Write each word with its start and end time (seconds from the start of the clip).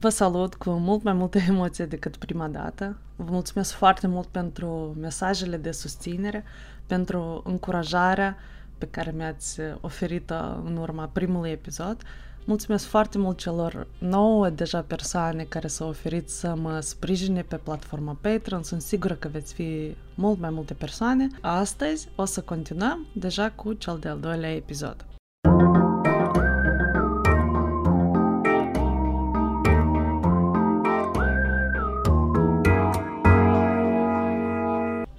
Vă 0.00 0.08
salut 0.08 0.54
cu 0.54 0.70
mult 0.70 1.02
mai 1.02 1.12
multe 1.12 1.44
emoție 1.48 1.86
decât 1.86 2.16
prima 2.16 2.48
dată. 2.48 2.96
Vă 3.16 3.30
mulțumesc 3.30 3.72
foarte 3.72 4.06
mult 4.06 4.26
pentru 4.26 4.96
mesajele 5.00 5.56
de 5.56 5.70
susținere, 5.70 6.44
pentru 6.86 7.42
încurajarea 7.44 8.36
pe 8.78 8.86
care 8.86 9.10
mi-ați 9.16 9.60
oferit-o 9.80 10.34
în 10.64 10.76
urma 10.76 11.10
primului 11.12 11.50
episod. 11.50 12.02
Mulțumesc 12.44 12.84
foarte 12.84 13.18
mult 13.18 13.38
celor 13.38 13.86
nouă 13.98 14.48
deja 14.50 14.80
persoane 14.80 15.42
care 15.42 15.66
s-au 15.66 15.88
oferit 15.88 16.30
să 16.30 16.54
mă 16.54 16.80
sprijine 16.80 17.42
pe 17.42 17.56
platforma 17.56 18.18
Patreon. 18.20 18.62
Sunt 18.62 18.82
sigură 18.82 19.14
că 19.14 19.28
veți 19.28 19.54
fi 19.54 19.96
mult 20.14 20.38
mai 20.38 20.50
multe 20.50 20.74
persoane. 20.74 21.28
Astăzi 21.40 22.08
o 22.14 22.24
să 22.24 22.40
continuăm 22.40 23.06
deja 23.12 23.50
cu 23.50 23.72
cel 23.72 23.98
de-al 23.98 24.20
doilea 24.20 24.54
episod. 24.54 25.15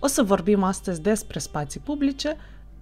O 0.08 0.10
să 0.10 0.24
vorbim 0.24 0.64
astăzi 0.64 1.02
despre 1.02 1.40
spații 1.40 1.80
publice, 1.80 2.38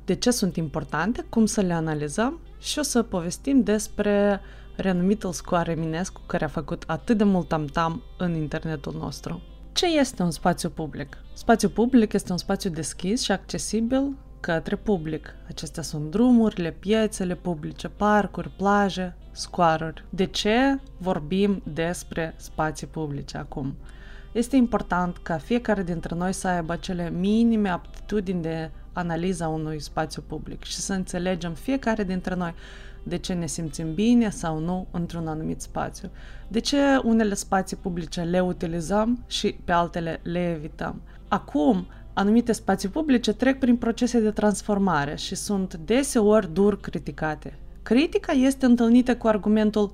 de 0.05 0.15
ce 0.15 0.31
sunt 0.31 0.55
importante, 0.55 1.25
cum 1.29 1.45
să 1.45 1.61
le 1.61 1.73
analizăm 1.73 2.39
și 2.59 2.79
o 2.79 2.81
să 2.81 3.03
povestim 3.03 3.63
despre 3.63 4.39
renumitul 4.75 5.31
scoare 5.31 5.71
Eminescu 5.71 6.21
care 6.25 6.45
a 6.45 6.47
făcut 6.47 6.83
atât 6.87 7.17
de 7.17 7.23
mult 7.23 7.47
tam-tam 7.47 8.03
în 8.17 8.35
internetul 8.35 8.93
nostru. 8.99 9.41
Ce 9.71 9.85
este 9.85 10.23
un 10.23 10.31
spațiu 10.31 10.69
public? 10.69 11.17
Spațiu 11.33 11.69
public 11.69 12.13
este 12.13 12.31
un 12.31 12.37
spațiu 12.37 12.69
deschis 12.69 13.21
și 13.21 13.31
accesibil 13.31 14.17
către 14.39 14.75
public. 14.75 15.35
Acestea 15.47 15.83
sunt 15.83 16.11
drumurile, 16.11 16.71
piețele 16.71 17.35
publice, 17.35 17.87
parcuri, 17.87 18.49
plaje, 18.49 19.15
scoaruri. 19.31 20.05
De 20.09 20.25
ce 20.25 20.79
vorbim 20.97 21.61
despre 21.73 22.33
spații 22.37 22.87
publice 22.87 23.37
acum? 23.37 23.75
Este 24.35 24.55
important 24.55 25.17
ca 25.17 25.37
fiecare 25.37 25.83
dintre 25.83 26.15
noi 26.15 26.33
să 26.33 26.47
aibă 26.47 26.73
acele 26.73 27.09
minime 27.09 27.69
aptitudini 27.69 28.41
de 28.41 28.71
analiza 28.93 29.47
unui 29.47 29.81
spațiu 29.81 30.23
public 30.27 30.63
și 30.63 30.75
să 30.75 30.93
înțelegem 30.93 31.53
fiecare 31.53 32.03
dintre 32.03 32.35
noi 32.35 32.53
de 33.03 33.17
ce 33.17 33.33
ne 33.33 33.45
simțim 33.45 33.93
bine 33.93 34.29
sau 34.29 34.59
nu 34.59 34.87
într-un 34.91 35.27
anumit 35.27 35.61
spațiu. 35.61 36.09
De 36.47 36.59
ce 36.59 36.77
unele 37.03 37.33
spații 37.33 37.77
publice 37.77 38.21
le 38.21 38.39
utilizăm 38.39 39.23
și 39.27 39.55
pe 39.65 39.71
altele 39.71 40.19
le 40.23 40.49
evităm. 40.49 41.01
Acum, 41.27 41.87
anumite 42.13 42.51
spații 42.51 42.89
publice 42.89 43.33
trec 43.33 43.59
prin 43.59 43.77
procese 43.77 44.19
de 44.19 44.31
transformare 44.31 45.15
și 45.15 45.35
sunt 45.35 45.75
deseori 45.75 46.53
dur 46.53 46.79
criticate. 46.79 47.59
Critica 47.83 48.31
este 48.31 48.65
întâlnită 48.65 49.15
cu 49.15 49.27
argumentul 49.27 49.91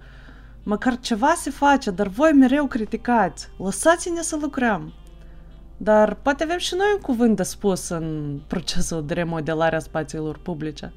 Măcar 0.63 0.99
ceva 0.99 1.33
se 1.35 1.49
face, 1.49 1.91
dar 1.91 2.07
voi 2.07 2.31
mereu 2.31 2.65
criticați. 2.65 3.49
Lăsați-ne 3.57 4.21
să 4.21 4.37
lucrăm. 4.41 4.93
Dar 5.77 6.13
poate 6.13 6.43
avem 6.43 6.57
și 6.57 6.75
noi 6.75 6.91
un 6.95 7.01
cuvânt 7.01 7.35
de 7.35 7.43
spus 7.43 7.89
în 7.89 8.39
procesul 8.47 9.05
de 9.05 9.13
remodelare 9.13 9.75
a 9.75 9.79
spațiilor 9.79 10.37
publice. 10.37 10.93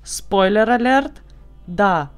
Spoiler 0.00 0.68
alert! 0.68 1.22
Da, 1.64 2.10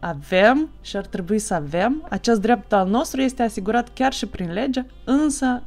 avem 0.00 0.70
și 0.80 0.96
ar 0.96 1.06
trebui 1.06 1.38
să 1.38 1.54
avem. 1.54 2.06
Acest 2.10 2.40
drept 2.40 2.72
al 2.72 2.88
nostru 2.88 3.20
este 3.20 3.42
asigurat 3.42 3.92
chiar 3.92 4.12
și 4.12 4.26
prin 4.26 4.52
lege, 4.52 4.86
însă 5.04 5.62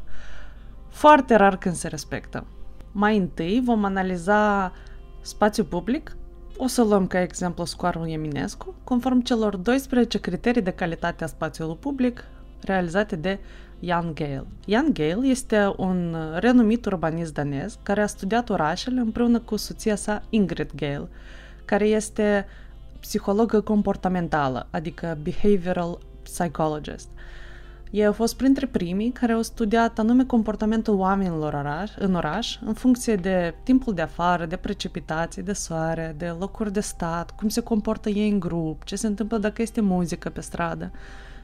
foarte 0.89 1.35
rar 1.35 1.57
când 1.57 1.75
se 1.75 1.87
respectă. 1.87 2.45
Mai 2.91 3.17
întâi 3.17 3.61
vom 3.63 3.83
analiza 3.83 4.71
spațiul 5.21 5.65
public 5.65 6.15
o 6.61 6.67
să 6.67 6.83
luăm 6.83 7.07
ca 7.07 7.21
exemplu 7.21 7.65
scoarul 7.65 8.09
Eminescu, 8.09 8.75
conform 8.83 9.21
celor 9.21 9.55
12 9.55 10.19
criterii 10.19 10.61
de 10.61 10.71
calitate 10.71 11.23
a 11.23 11.27
spațiului 11.27 11.77
public 11.79 12.23
realizate 12.61 13.15
de 13.15 13.39
Jan 13.79 14.15
Gehl. 14.15 14.45
Jan 14.67 14.93
Gehl 14.93 15.23
este 15.23 15.73
un 15.77 16.15
renumit 16.35 16.85
urbanist 16.85 17.33
danez 17.33 17.77
care 17.83 18.01
a 18.01 18.07
studiat 18.07 18.49
orașele 18.49 18.99
împreună 18.99 19.39
cu 19.39 19.55
soția 19.55 19.95
sa 19.95 20.21
Ingrid 20.29 20.69
Gehl, 20.75 21.03
care 21.65 21.85
este 21.87 22.45
psihologă 22.99 23.61
comportamentală, 23.61 24.67
adică 24.71 25.17
behavioral 25.23 25.99
psychologist. 26.23 27.09
Ei 27.89 28.05
au 28.05 28.13
fost 28.13 28.35
printre 28.35 28.65
primii 28.65 29.11
care 29.11 29.31
au 29.31 29.41
studiat 29.41 29.99
anume 29.99 30.25
comportamentul 30.25 30.95
oamenilor 30.95 31.53
oraș, 31.53 31.91
în 31.97 32.15
oraș, 32.15 32.57
în 32.65 32.73
funcție 32.73 33.15
de 33.15 33.55
timpul 33.63 33.93
de 33.93 34.01
afară, 34.01 34.45
de 34.45 34.55
precipitații, 34.55 35.41
de 35.41 35.53
soare, 35.53 36.15
de 36.17 36.35
locuri 36.39 36.73
de 36.73 36.79
stat, 36.79 37.31
cum 37.31 37.49
se 37.49 37.61
comportă 37.61 38.09
ei 38.09 38.29
în 38.29 38.39
grup, 38.39 38.83
ce 38.83 38.95
se 38.95 39.07
întâmplă 39.07 39.37
dacă 39.37 39.61
este 39.61 39.81
muzică 39.81 40.29
pe 40.29 40.41
stradă. 40.41 40.91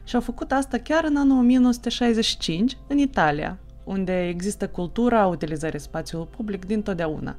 Și 0.03 0.15
au 0.15 0.21
făcut 0.21 0.51
asta 0.51 0.77
chiar 0.77 1.03
în 1.03 1.15
anul 1.15 1.37
1965, 1.37 2.77
în 2.87 2.97
Italia, 2.97 3.57
unde 3.85 4.27
există 4.27 4.67
cultura 4.67 5.25
utilizării 5.25 5.79
spațiului 5.79 6.27
public 6.35 6.65
dintotdeauna. 6.65 7.35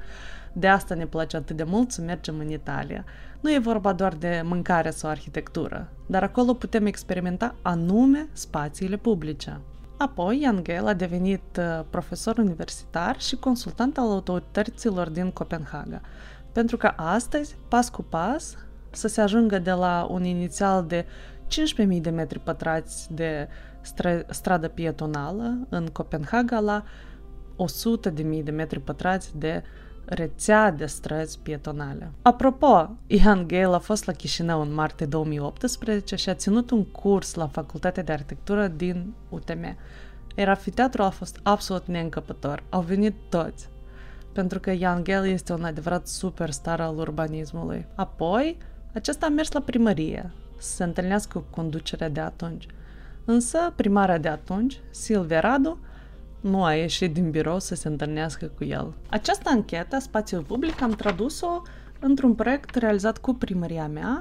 De 0.52 0.68
asta 0.68 0.94
ne 0.94 1.06
place 1.06 1.36
atât 1.36 1.56
de 1.56 1.62
mult 1.62 1.90
să 1.90 2.00
mergem 2.00 2.38
în 2.38 2.50
Italia. 2.50 3.04
Nu 3.40 3.52
e 3.52 3.58
vorba 3.58 3.92
doar 3.92 4.14
de 4.14 4.42
mâncare 4.44 4.90
sau 4.90 5.10
arhitectură, 5.10 5.88
dar 6.06 6.22
acolo 6.22 6.54
putem 6.54 6.86
experimenta 6.86 7.54
anume 7.62 8.28
spațiile 8.32 8.96
publice. 8.96 9.60
Apoi, 9.96 10.40
Jan 10.42 10.64
Gell 10.64 10.86
a 10.86 10.94
devenit 10.94 11.58
uh, 11.58 11.84
profesor 11.90 12.38
universitar 12.38 13.20
și 13.20 13.36
consultant 13.36 13.98
al 13.98 14.10
autorităților 14.10 15.08
din 15.08 15.30
Copenhaga, 15.30 16.00
pentru 16.52 16.76
că 16.76 16.92
astăzi, 16.96 17.56
pas 17.68 17.88
cu 17.88 18.02
pas, 18.02 18.56
să 18.90 19.08
se 19.08 19.20
ajungă 19.20 19.58
de 19.58 19.72
la 19.72 20.06
un 20.10 20.24
inițial 20.24 20.84
de 20.84 21.06
15.000 21.46 22.00
de 22.00 22.10
metri 22.10 22.38
pătrați 22.38 23.14
de 23.14 23.48
stradă 24.28 24.68
pietonală 24.68 25.58
în 25.68 25.86
Copenhaga 25.86 26.58
la 26.58 26.84
100.000 28.06 28.42
de 28.42 28.50
metri 28.50 28.80
pătrați 28.80 29.38
de 29.38 29.62
rețea 30.04 30.70
de 30.70 30.86
străzi 30.86 31.38
pietonale. 31.38 32.12
Apropo, 32.22 32.96
Ian 33.06 33.46
Gale 33.46 33.74
a 33.74 33.78
fost 33.78 34.04
la 34.04 34.12
Chișinău 34.12 34.60
în 34.60 34.74
martie 34.74 35.06
2018 35.06 36.16
și 36.16 36.28
a 36.28 36.34
ținut 36.34 36.70
un 36.70 36.84
curs 36.84 37.34
la 37.34 37.46
Facultatea 37.46 38.02
de 38.02 38.12
Arhitectură 38.12 38.66
din 38.66 39.14
UTM. 39.28 39.76
Iar 40.34 40.48
afiteatrul 40.48 41.04
a 41.04 41.10
fost 41.10 41.40
absolut 41.42 41.86
neîncăpător. 41.86 42.62
Au 42.68 42.80
venit 42.80 43.14
toți. 43.28 43.68
Pentru 44.32 44.60
că 44.60 44.70
Ian 44.70 45.02
Gale 45.02 45.28
este 45.28 45.52
un 45.52 45.64
adevărat 45.64 46.06
superstar 46.06 46.80
al 46.80 46.98
urbanismului. 46.98 47.86
Apoi, 47.94 48.58
acesta 48.94 49.26
a 49.26 49.28
mers 49.28 49.52
la 49.52 49.60
primărie 49.60 50.32
să 50.58 50.74
se 50.74 50.84
întâlnească 50.84 51.38
cu 51.38 51.44
conducerea 51.50 52.08
de 52.08 52.20
atunci. 52.20 52.66
Însă, 53.26 53.72
primarea 53.76 54.18
de 54.18 54.28
atunci, 54.28 54.80
Silvia 54.90 55.40
Radu, 55.40 55.78
nu 56.40 56.64
a 56.64 56.74
ieșit 56.74 57.12
din 57.12 57.30
birou 57.30 57.58
să 57.58 57.74
se 57.74 57.88
întâlnească 57.88 58.46
cu 58.46 58.64
el. 58.64 58.94
Această 59.10 59.48
anchetă, 59.52 59.98
spațiul 59.98 60.42
public, 60.42 60.82
am 60.82 60.90
tradus-o 60.90 61.62
într-un 62.00 62.34
proiect 62.34 62.74
realizat 62.74 63.18
cu 63.18 63.34
primăria 63.34 63.88
mea, 63.88 64.20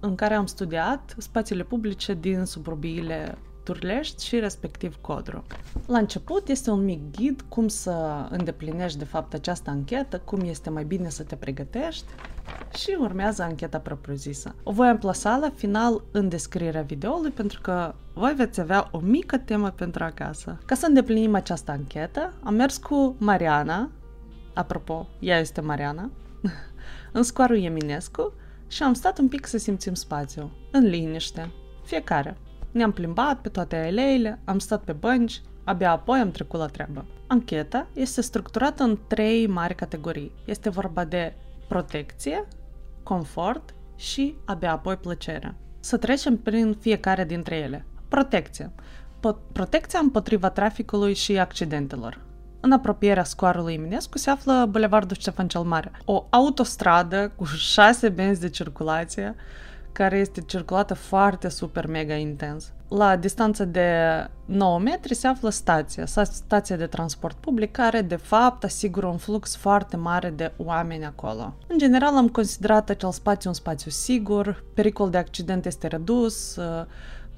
în 0.00 0.14
care 0.14 0.34
am 0.34 0.46
studiat 0.46 1.14
spațiile 1.18 1.62
publice 1.62 2.14
din 2.14 2.44
suburbiile 2.44 3.38
Turlești 3.62 4.26
și 4.26 4.38
respectiv 4.38 4.96
Codru. 5.00 5.44
La 5.86 5.98
început 5.98 6.48
este 6.48 6.70
un 6.70 6.84
mic 6.84 7.00
ghid 7.16 7.44
cum 7.48 7.68
să 7.68 8.26
îndeplinești 8.30 8.98
de 8.98 9.04
fapt 9.04 9.34
această 9.34 9.70
anchetă, 9.70 10.18
cum 10.18 10.40
este 10.40 10.70
mai 10.70 10.84
bine 10.84 11.08
să 11.08 11.22
te 11.22 11.36
pregătești 11.36 12.04
și 12.74 12.96
urmează 13.00 13.42
ancheta 13.42 13.78
propriu-zisă. 13.78 14.54
O 14.62 14.72
voi 14.72 14.88
amplasa 14.88 15.36
la 15.36 15.50
final 15.54 16.04
în 16.10 16.28
descrierea 16.28 16.82
videoului 16.82 17.30
pentru 17.30 17.60
că 17.60 17.94
voi 18.14 18.34
veți 18.34 18.60
avea 18.60 18.88
o 18.90 18.98
mică 18.98 19.38
temă 19.38 19.70
pentru 19.70 20.04
acasă. 20.04 20.58
Ca 20.66 20.74
să 20.74 20.86
îndeplinim 20.86 21.34
această 21.34 21.70
anchetă, 21.70 22.32
am 22.42 22.54
mers 22.54 22.76
cu 22.76 23.16
Mariana, 23.18 23.90
apropo, 24.54 25.08
ea 25.18 25.38
este 25.38 25.60
Mariana, 25.60 26.10
în 27.12 27.22
scoarul 27.22 27.62
Eminescu 27.62 28.32
și 28.66 28.82
am 28.82 28.94
stat 28.94 29.18
un 29.18 29.28
pic 29.28 29.46
să 29.46 29.58
simțim 29.58 29.94
spațiu, 29.94 30.50
în 30.70 30.84
liniște, 30.84 31.50
fiecare. 31.84 32.36
Ne-am 32.72 32.92
plimbat 32.92 33.40
pe 33.40 33.48
toate 33.48 33.76
aleile, 33.76 34.40
am 34.44 34.58
stat 34.58 34.84
pe 34.84 34.92
bănci, 34.92 35.42
abia 35.64 35.90
apoi 35.90 36.18
am 36.18 36.30
trecut 36.30 36.58
la 36.58 36.66
treabă. 36.66 37.04
Ancheta 37.26 37.86
este 37.94 38.20
structurată 38.20 38.82
în 38.82 38.98
trei 39.06 39.46
mari 39.46 39.74
categorii. 39.74 40.32
Este 40.46 40.68
vorba 40.68 41.04
de 41.04 41.34
protecție, 41.68 42.48
confort 43.02 43.74
și 43.96 44.36
abia 44.44 44.72
apoi 44.72 44.96
plăcere. 44.96 45.54
Să 45.80 45.96
trecem 45.96 46.36
prin 46.36 46.76
fiecare 46.80 47.24
dintre 47.24 47.56
ele. 47.56 47.86
Protecție. 48.08 48.72
Po- 49.18 49.52
protecția 49.52 49.98
împotriva 49.98 50.50
traficului 50.50 51.14
și 51.14 51.38
accidentelor. 51.38 52.20
În 52.60 52.72
apropierea 52.72 53.24
scoarului 53.24 53.74
Eminescu 53.74 54.18
se 54.18 54.30
află 54.30 54.66
Bulevardul 54.70 55.16
Ștefan 55.16 55.48
cel 55.48 55.60
Mare, 55.60 55.92
o 56.04 56.26
autostradă 56.30 57.32
cu 57.36 57.44
șase 57.44 58.08
benzi 58.08 58.40
de 58.40 58.48
circulație, 58.48 59.34
care 59.92 60.18
este 60.18 60.40
circulată 60.40 60.94
foarte 60.94 61.48
super 61.48 61.86
mega 61.86 62.14
intens. 62.14 62.72
La 62.88 63.16
distanță 63.16 63.64
de 63.64 63.90
9 64.44 64.78
metri 64.78 65.14
se 65.14 65.26
află 65.26 65.50
stația, 65.50 66.06
stația 66.06 66.76
de 66.76 66.86
transport 66.86 67.36
public, 67.36 67.70
care 67.70 68.00
de 68.00 68.16
fapt 68.16 68.64
asigură 68.64 69.06
un 69.06 69.16
flux 69.16 69.56
foarte 69.56 69.96
mare 69.96 70.30
de 70.30 70.52
oameni 70.56 71.04
acolo. 71.04 71.54
În 71.66 71.78
general 71.78 72.16
am 72.16 72.28
considerat 72.28 72.90
acel 72.90 73.10
spațiu 73.10 73.48
un 73.48 73.54
spațiu 73.54 73.90
sigur, 73.90 74.64
pericol 74.74 75.10
de 75.10 75.18
accident 75.18 75.66
este 75.66 75.86
redus, 75.86 76.58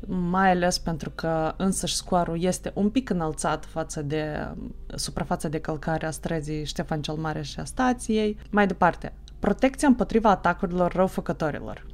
mai 0.06 0.50
ales 0.50 0.78
pentru 0.78 1.10
că 1.14 1.54
însăși 1.56 1.94
scoarul 1.94 2.42
este 2.42 2.70
un 2.74 2.90
pic 2.90 3.10
înălțat 3.10 3.64
față 3.64 4.02
de 4.02 4.48
suprafața 4.94 5.48
de 5.48 5.58
călcare 5.58 6.06
a 6.06 6.10
străzii 6.10 6.64
Ștefan 6.64 7.02
cel 7.02 7.14
Mare 7.14 7.42
și 7.42 7.60
a 7.60 7.64
stației. 7.64 8.38
Mai 8.50 8.66
departe, 8.66 9.12
protecția 9.38 9.88
împotriva 9.88 10.30
atacurilor 10.30 10.92
răufăcătorilor. 10.92 11.86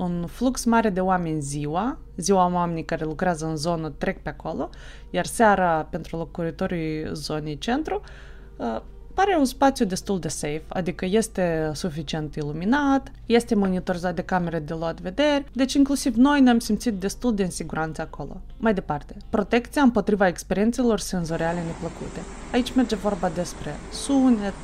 Un 0.00 0.26
flux 0.26 0.64
mare 0.64 0.90
de 0.90 1.00
oameni 1.00 1.40
ziua, 1.40 1.98
ziua 2.16 2.50
oamenii 2.52 2.84
care 2.84 3.04
lucrează 3.04 3.46
în 3.46 3.56
zonă 3.56 3.88
trec 3.88 4.22
pe 4.22 4.28
acolo, 4.28 4.70
iar 5.10 5.26
seara 5.26 5.86
pentru 5.90 6.16
locuitorii 6.16 7.10
zonei 7.12 7.58
centru, 7.58 8.00
uh, 8.56 8.80
pare 9.14 9.36
un 9.38 9.44
spațiu 9.44 9.84
destul 9.84 10.18
de 10.18 10.28
safe, 10.28 10.62
adică 10.68 11.04
este 11.04 11.70
suficient 11.74 12.34
iluminat, 12.34 13.10
este 13.26 13.54
monitorizat 13.54 14.14
de 14.14 14.22
camere 14.22 14.58
de 14.58 14.74
luat 14.74 15.00
vederi, 15.00 15.44
deci 15.52 15.74
inclusiv 15.74 16.14
noi 16.14 16.40
ne-am 16.40 16.58
simțit 16.58 16.94
destul 16.94 17.34
de 17.34 17.42
în 17.42 17.50
siguranță 17.50 18.02
acolo. 18.02 18.40
Mai 18.56 18.74
departe, 18.74 19.16
protecția 19.30 19.82
împotriva 19.82 20.26
experiențelor 20.26 20.98
senzoriale 20.98 21.62
neplăcute. 21.66 22.20
Aici 22.52 22.74
merge 22.74 22.96
vorba 22.96 23.28
despre 23.28 23.74
sunet, 23.92 24.62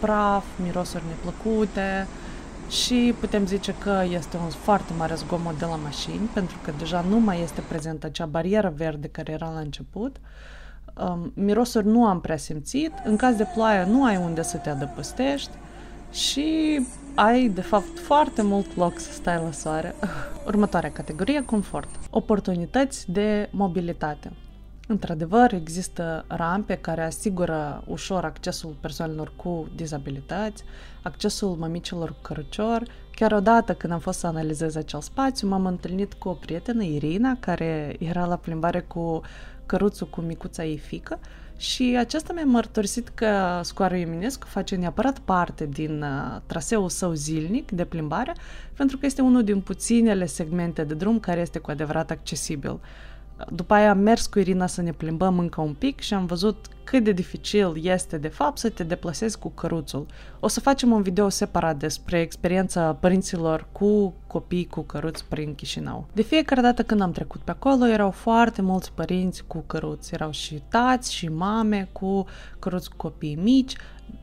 praf, 0.00 0.44
mirosuri 0.62 1.04
neplăcute, 1.08 2.06
și 2.68 3.14
putem 3.20 3.46
zice 3.46 3.74
că 3.78 4.04
este 4.10 4.36
un 4.36 4.48
foarte 4.48 4.92
mare 4.96 5.14
zgomot 5.14 5.58
de 5.58 5.64
la 5.64 5.76
mașini, 5.76 6.28
pentru 6.32 6.56
că 6.64 6.72
deja 6.78 7.04
nu 7.08 7.20
mai 7.20 7.42
este 7.42 7.60
prezentă 7.68 8.06
acea 8.06 8.26
barieră 8.26 8.72
verde 8.76 9.08
care 9.08 9.32
era 9.32 9.50
la 9.52 9.60
început. 9.60 10.16
Uh, 10.16 10.22
um, 11.04 11.32
mirosuri 11.34 11.86
nu 11.86 12.06
am 12.06 12.20
prea 12.20 12.36
simțit, 12.36 12.92
în 13.04 13.16
caz 13.16 13.36
de 13.36 13.46
ploaie 13.54 13.84
nu 13.84 14.04
ai 14.04 14.16
unde 14.16 14.42
să 14.42 14.56
te 14.56 14.70
adăpostești 14.70 15.50
și 16.12 16.80
ai, 17.14 17.48
de 17.48 17.60
fapt, 17.60 17.98
foarte 17.98 18.42
mult 18.42 18.76
loc 18.76 18.98
să 18.98 19.12
stai 19.12 19.40
la 19.44 19.50
soare. 19.50 19.94
Următoarea 20.46 20.90
categorie, 20.90 21.44
confort. 21.44 21.88
Oportunități 22.10 23.12
de 23.12 23.48
mobilitate. 23.52 24.32
Într-adevăr, 24.90 25.52
există 25.52 26.24
rampe 26.26 26.74
care 26.74 27.02
asigură 27.04 27.82
ușor 27.86 28.24
accesul 28.24 28.76
persoanelor 28.80 29.32
cu 29.36 29.68
dizabilități, 29.76 30.64
accesul 31.02 31.56
mămicilor 31.58 32.08
cu 32.08 32.18
cărăcior. 32.22 32.82
Chiar 33.14 33.32
odată 33.32 33.74
când 33.74 33.92
am 33.92 33.98
fost 33.98 34.18
să 34.18 34.26
analizez 34.26 34.76
acel 34.76 35.00
spațiu, 35.00 35.48
m-am 35.48 35.66
întâlnit 35.66 36.14
cu 36.14 36.28
o 36.28 36.32
prietenă, 36.32 36.82
Irina, 36.82 37.36
care 37.40 37.96
era 37.98 38.26
la 38.26 38.36
plimbare 38.36 38.80
cu 38.80 39.20
căruțul 39.66 40.08
cu 40.08 40.20
micuța 40.20 40.64
ei 40.64 40.78
fică 40.78 41.18
și 41.56 41.96
aceasta 41.98 42.32
mi-a 42.32 42.44
mărturisit 42.44 43.08
că 43.08 43.60
Scoară 43.62 43.96
Eminescu 43.96 44.46
face 44.46 44.76
neapărat 44.76 45.18
parte 45.18 45.66
din 45.66 46.02
uh, 46.02 46.40
traseul 46.46 46.88
său 46.88 47.12
zilnic 47.12 47.70
de 47.70 47.84
plimbare, 47.84 48.34
pentru 48.76 48.98
că 48.98 49.06
este 49.06 49.22
unul 49.22 49.44
din 49.44 49.60
puținele 49.60 50.26
segmente 50.26 50.84
de 50.84 50.94
drum 50.94 51.20
care 51.20 51.40
este 51.40 51.58
cu 51.58 51.70
adevărat 51.70 52.10
accesibil. 52.10 52.80
După 53.50 53.74
aia 53.74 53.90
am 53.90 53.98
mers 53.98 54.26
cu 54.26 54.38
Irina 54.38 54.66
să 54.66 54.82
ne 54.82 54.92
plimbăm 54.92 55.38
încă 55.38 55.60
un 55.60 55.74
pic 55.74 56.00
și 56.00 56.14
am 56.14 56.26
văzut 56.26 56.66
cât 56.90 57.04
de 57.04 57.12
dificil 57.12 57.72
este 57.82 58.18
de 58.18 58.28
fapt 58.28 58.58
să 58.58 58.68
te 58.68 58.82
deplasezi 58.82 59.38
cu 59.38 59.48
căruțul. 59.48 60.06
O 60.40 60.48
să 60.48 60.60
facem 60.60 60.92
un 60.92 61.02
video 61.02 61.28
separat 61.28 61.76
despre 61.76 62.20
experiența 62.20 62.96
părinților 63.00 63.66
cu 63.72 64.14
copii 64.26 64.66
cu 64.66 64.80
căruți 64.80 65.24
prin 65.24 65.54
Chișinău. 65.54 66.06
De 66.12 66.22
fiecare 66.22 66.60
dată 66.60 66.82
când 66.82 67.00
am 67.00 67.12
trecut 67.12 67.40
pe 67.40 67.50
acolo 67.50 67.86
erau 67.86 68.10
foarte 68.10 68.62
mulți 68.62 68.92
părinți 68.92 69.44
cu 69.46 69.64
căruți. 69.66 70.14
Erau 70.14 70.30
și 70.30 70.62
tați 70.68 71.14
și 71.14 71.28
mame 71.28 71.88
cu 71.92 72.26
căruți 72.58 72.90
cu 72.90 72.96
copii 72.96 73.38
mici, 73.42 73.72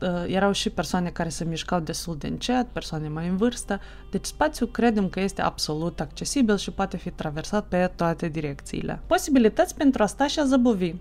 uh, 0.00 0.24
erau 0.26 0.52
și 0.52 0.70
persoane 0.70 1.08
care 1.08 1.28
se 1.28 1.44
mișcau 1.44 1.80
destul 1.80 2.16
de 2.16 2.26
încet, 2.26 2.66
persoane 2.66 3.08
mai 3.08 3.28
în 3.28 3.36
vârstă, 3.36 3.80
deci 4.10 4.24
spațiul 4.24 4.68
credem 4.68 5.08
că 5.08 5.20
este 5.20 5.42
absolut 5.42 6.00
accesibil 6.00 6.56
și 6.56 6.70
poate 6.70 6.96
fi 6.96 7.10
traversat 7.10 7.66
pe 7.66 7.90
toate 7.96 8.28
direcțiile. 8.28 9.00
Posibilități 9.06 9.74
pentru 9.74 10.02
a 10.02 10.06
sta 10.06 10.26
și 10.26 10.38
a 10.38 10.44
zăbovi. 10.44 10.94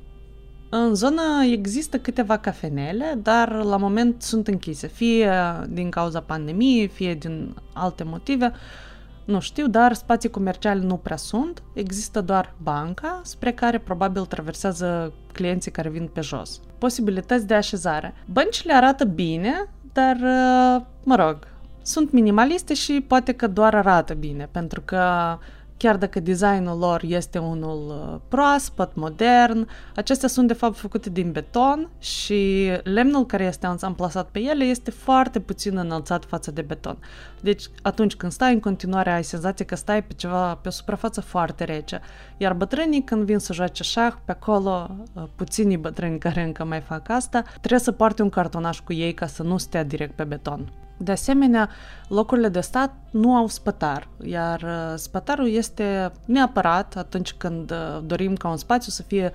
În 0.77 0.95
zonă 0.95 1.21
există 1.51 1.99
câteva 1.99 2.37
cafenele, 2.37 3.19
dar 3.21 3.63
la 3.63 3.77
moment 3.77 4.21
sunt 4.21 4.47
închise, 4.47 4.87
fie 4.87 5.31
din 5.69 5.89
cauza 5.89 6.19
pandemiei, 6.19 6.87
fie 6.87 7.13
din 7.13 7.55
alte 7.73 8.03
motive. 8.03 8.51
Nu 9.25 9.39
știu, 9.39 9.67
dar 9.67 9.93
spații 9.93 10.29
comerciale 10.29 10.81
nu 10.81 10.95
prea 10.95 11.17
sunt. 11.17 11.63
Există 11.73 12.21
doar 12.21 12.53
banca, 12.61 13.21
spre 13.23 13.51
care 13.51 13.77
probabil 13.77 14.25
traversează 14.25 15.13
clienții 15.33 15.71
care 15.71 15.89
vin 15.89 16.09
pe 16.13 16.21
jos. 16.21 16.59
Posibilități 16.77 17.47
de 17.47 17.53
așezare. 17.53 18.13
Băncile 18.31 18.73
arată 18.73 19.05
bine, 19.05 19.69
dar, 19.93 20.17
mă 21.03 21.15
rog, 21.15 21.37
sunt 21.81 22.11
minimaliste 22.11 22.73
și 22.73 23.05
poate 23.07 23.31
că 23.31 23.47
doar 23.47 23.75
arată 23.75 24.13
bine, 24.13 24.49
pentru 24.51 24.81
că 24.81 25.01
chiar 25.77 25.97
dacă 25.97 26.19
designul 26.19 26.77
lor 26.77 27.01
este 27.03 27.37
unul 27.37 27.87
uh, 27.87 28.19
proaspăt, 28.27 28.95
modern, 28.95 29.67
acestea 29.95 30.27
sunt 30.27 30.47
de 30.47 30.53
fapt 30.53 30.77
făcute 30.77 31.09
din 31.09 31.31
beton 31.31 31.89
și 31.99 32.71
lemnul 32.83 33.25
care 33.25 33.43
este 33.43 33.67
amplasat 33.81 34.29
pe 34.29 34.39
ele 34.39 34.63
este 34.63 34.91
foarte 34.91 35.39
puțin 35.39 35.77
înălțat 35.77 36.25
față 36.25 36.51
de 36.51 36.61
beton. 36.61 36.97
Deci 37.41 37.69
atunci 37.81 38.15
când 38.15 38.31
stai 38.31 38.53
în 38.53 38.59
continuare 38.59 39.11
ai 39.11 39.23
senzația 39.23 39.65
că 39.65 39.75
stai 39.75 40.03
pe 40.03 40.13
ceva, 40.13 40.55
pe 40.55 40.67
o 40.67 40.71
suprafață 40.71 41.21
foarte 41.21 41.63
rece. 41.63 42.01
Iar 42.37 42.53
bătrânii 42.53 43.03
când 43.03 43.23
vin 43.25 43.37
să 43.37 43.53
joace 43.53 43.83
șah, 43.83 44.13
pe 44.25 44.31
acolo 44.31 44.89
uh, 45.13 45.23
puținii 45.35 45.77
bătrâni 45.77 46.19
care 46.19 46.43
încă 46.43 46.63
mai 46.63 46.81
fac 46.81 47.09
asta, 47.09 47.41
trebuie 47.59 47.79
să 47.79 47.91
poarte 47.91 48.21
un 48.21 48.29
cartonaș 48.29 48.79
cu 48.79 48.93
ei 48.93 49.13
ca 49.13 49.27
să 49.27 49.43
nu 49.43 49.57
stea 49.57 49.83
direct 49.83 50.15
pe 50.15 50.23
beton. 50.23 50.71
De 50.97 51.11
asemenea, 51.11 51.69
locurile 52.07 52.49
de 52.49 52.59
stat 52.59 52.95
nu 53.11 53.35
au 53.35 53.47
spătar, 53.47 54.07
iar 54.23 54.61
uh, 54.61 54.93
spătarul 54.95 55.47
este 55.47 56.11
neapărat 56.25 56.95
atunci 56.97 57.33
când 57.33 57.71
uh, 57.71 58.01
dorim 58.05 58.35
ca 58.35 58.49
un 58.49 58.57
spațiu 58.57 58.91
să 58.91 59.01
fie 59.03 59.31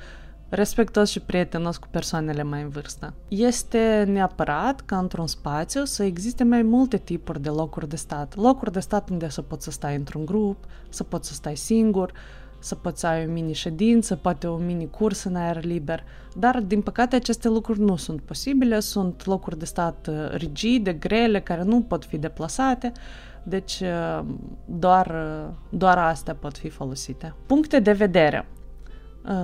respectos 0.48 1.10
și 1.10 1.20
prietenos 1.20 1.76
cu 1.76 1.86
persoanele 1.90 2.42
mai 2.42 2.62
în 2.62 2.68
vârstă. 2.68 3.14
Este 3.28 4.04
neapărat 4.08 4.80
ca 4.80 4.98
într-un 4.98 5.26
spațiu 5.26 5.84
să 5.84 6.02
existe 6.02 6.44
mai 6.44 6.62
multe 6.62 6.96
tipuri 6.96 7.42
de 7.42 7.48
locuri 7.48 7.88
de 7.88 7.96
stat. 7.96 8.36
Locuri 8.36 8.72
de 8.72 8.80
stat 8.80 9.10
unde 9.10 9.28
să 9.28 9.42
poți 9.42 9.64
să 9.64 9.70
stai 9.70 9.96
într-un 9.96 10.24
grup, 10.24 10.64
să 10.88 11.04
poți 11.04 11.28
să 11.28 11.34
stai 11.34 11.56
singur, 11.56 12.12
să 12.60 12.74
poți 12.74 13.00
să 13.00 13.06
ai 13.06 13.26
o 13.26 13.30
mini-ședință, 13.30 14.16
poate 14.16 14.46
o 14.46 14.56
mini-curs 14.56 15.24
în 15.24 15.36
aer 15.36 15.64
liber, 15.64 16.04
dar, 16.36 16.60
din 16.60 16.80
păcate, 16.80 17.16
aceste 17.16 17.48
lucruri 17.48 17.80
nu 17.80 17.96
sunt 17.96 18.20
posibile, 18.20 18.80
sunt 18.80 19.26
locuri 19.26 19.58
de 19.58 19.64
stat 19.64 20.08
uh, 20.10 20.14
rigide, 20.32 20.92
grele, 20.92 21.40
care 21.40 21.62
nu 21.62 21.80
pot 21.80 22.04
fi 22.04 22.18
deplasate, 22.18 22.92
deci 23.42 23.80
uh, 23.80 24.24
doar, 24.64 25.06
uh, 25.06 25.78
doar 25.78 25.98
astea 25.98 26.34
pot 26.34 26.58
fi 26.58 26.68
folosite. 26.68 27.34
Puncte 27.46 27.78
de 27.78 27.92
vedere. 27.92 28.46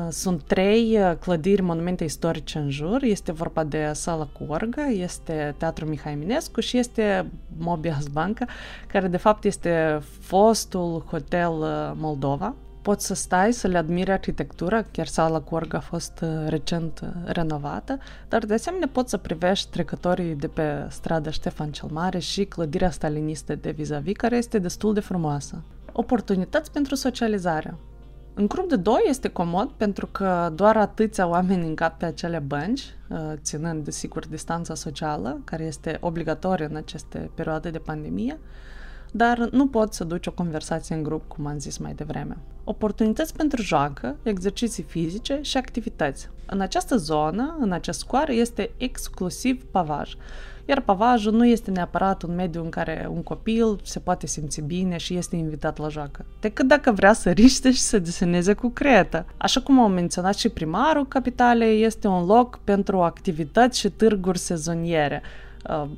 Sunt 0.09 0.43
trei 0.43 0.99
clădiri, 1.21 1.63
monumente 1.63 2.05
istorice 2.05 2.59
în 2.59 2.71
jur. 2.71 3.03
Este 3.03 3.33
vorba 3.33 3.65
de 3.65 3.91
Sala 3.93 4.29
Corga, 4.47 4.87
este 4.87 5.55
Teatrul 5.59 5.89
Mihai 5.89 6.13
Eminescu 6.13 6.61
și 6.61 6.79
este 6.79 7.31
Mobias 7.59 8.07
Banca, 8.07 8.47
care 8.87 9.09
de 9.09 9.17
fapt 9.17 9.45
este 9.45 10.01
fostul 10.21 11.05
hotel 11.11 11.53
Moldova, 11.95 12.55
poți 12.87 13.07
să 13.07 13.15
stai, 13.15 13.53
să 13.53 13.67
le 13.67 13.79
admiri 13.79 14.11
arhitectura, 14.11 14.83
chiar 14.83 15.07
sala 15.07 15.41
Corg 15.41 15.75
a 15.75 15.81
fost 15.81 16.21
uh, 16.23 16.29
recent 16.49 17.01
uh, 17.03 17.09
renovată, 17.25 17.99
dar 18.29 18.45
de 18.45 18.55
asemenea 18.55 18.89
poți 18.93 19.11
să 19.11 19.17
privești 19.17 19.71
trecătorii 19.71 20.35
de 20.35 20.49
pe 20.49 20.87
strada 20.89 21.31
Ștefan 21.31 21.71
cel 21.71 21.89
Mare 21.93 22.19
și 22.19 22.45
clădirea 22.45 22.91
stalinistă 22.91 23.55
de 23.55 23.71
vis-a-vis, 23.71 24.17
care 24.17 24.37
este 24.37 24.59
destul 24.59 24.95
de 24.95 25.01
frumoasă. 25.01 25.63
Oportunități 25.93 26.73
pentru 26.73 26.95
socializare. 26.95 27.77
În 28.35 28.47
grup 28.47 28.69
de 28.69 28.77
doi 28.77 29.01
este 29.09 29.29
comod 29.29 29.71
pentru 29.77 30.07
că 30.07 30.53
doar 30.55 30.77
atâția 30.77 31.27
oameni 31.27 31.67
încap 31.67 31.99
pe 31.99 32.05
acele 32.05 32.39
bănci, 32.39 32.95
uh, 33.09 33.19
ținând, 33.37 33.85
desigur, 33.85 34.27
distanța 34.27 34.75
socială, 34.75 35.41
care 35.45 35.65
este 35.65 35.97
obligatorie 36.01 36.67
în 36.67 36.77
aceste 36.77 37.31
perioade 37.35 37.71
de 37.71 37.79
pandemie, 37.79 38.39
dar 39.17 39.49
nu 39.51 39.67
poți 39.67 39.97
să 39.97 40.05
duci 40.05 40.27
o 40.27 40.33
conversație 40.33 40.95
în 40.95 41.03
grup, 41.03 41.29
cum 41.29 41.47
am 41.47 41.59
zis 41.59 41.77
mai 41.77 41.95
devreme. 41.95 42.37
Oportunități 42.65 43.35
pentru 43.35 43.63
joacă, 43.63 44.17
exerciții 44.23 44.83
fizice 44.83 45.39
și 45.43 45.57
activități. 45.57 46.29
În 46.47 46.61
această 46.61 46.97
zonă, 46.97 47.57
în 47.61 47.73
acest 47.73 47.99
scoară, 47.99 48.33
este 48.33 48.71
exclusiv 48.77 49.65
pavaj. 49.71 50.15
Iar 50.69 50.81
pavajul 50.81 51.33
nu 51.33 51.47
este 51.47 51.71
neapărat 51.71 52.23
un 52.23 52.35
mediu 52.35 52.63
în 52.63 52.69
care 52.69 53.09
un 53.11 53.23
copil 53.23 53.81
se 53.83 53.99
poate 53.99 54.27
simți 54.27 54.61
bine 54.61 54.97
și 54.97 55.17
este 55.17 55.37
invitat 55.37 55.79
la 55.79 55.89
joacă, 55.89 56.25
decât 56.41 56.67
dacă 56.67 56.93
vrea 56.93 57.13
să 57.13 57.31
riște 57.31 57.71
și 57.71 57.81
să 57.81 57.99
deseneze 57.99 58.53
cu 58.53 58.69
cretă. 58.69 59.27
Așa 59.37 59.61
cum 59.61 59.81
au 59.81 59.89
menționat 59.89 60.35
și 60.35 60.49
primarul 60.49 61.07
capitalei, 61.09 61.83
este 61.83 62.09
un 62.09 62.25
loc 62.25 62.59
pentru 62.65 63.03
activități 63.03 63.79
și 63.79 63.91
târguri 63.91 64.39
sezoniere, 64.39 65.23
Uh, 65.23 65.46